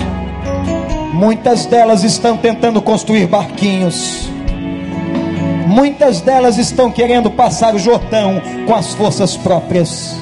[1.13, 4.29] muitas delas estão tentando construir barquinhos.
[5.67, 10.15] Muitas delas estão querendo passar o Jordão com as forças próprias.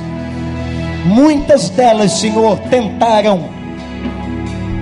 [1.06, 3.60] Muitas delas, Senhor, tentaram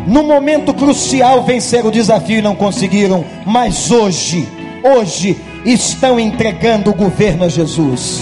[0.08, 4.48] no momento crucial vencer o desafio e não conseguiram, mas hoje,
[4.82, 8.22] hoje estão entregando o governo a Jesus.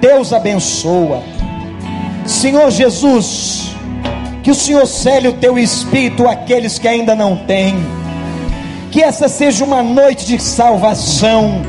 [0.00, 1.22] Deus abençoa.
[2.26, 3.70] Senhor Jesus,
[4.42, 7.76] que o Senhor cele o teu espírito àqueles que ainda não têm.
[8.90, 11.62] Que essa seja uma noite de salvação,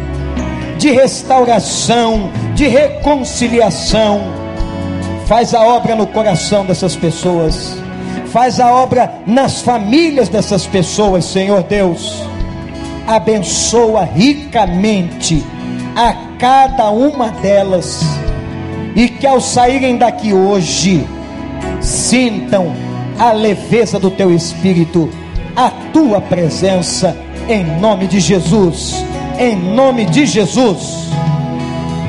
[0.78, 4.39] de restauração, de reconciliação.
[5.30, 7.78] Faz a obra no coração dessas pessoas.
[8.32, 12.24] Faz a obra nas famílias dessas pessoas, Senhor Deus.
[13.08, 15.46] Abençoa ricamente
[15.96, 18.02] a cada uma delas.
[18.96, 21.08] E que ao saírem daqui hoje,
[21.80, 22.74] sintam
[23.20, 25.12] a leveza do teu espírito,
[25.56, 27.16] a tua presença,
[27.48, 29.06] em nome de Jesus.
[29.38, 31.08] Em nome de Jesus.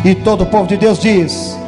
[0.07, 1.60] E todo o povo de Deus diz: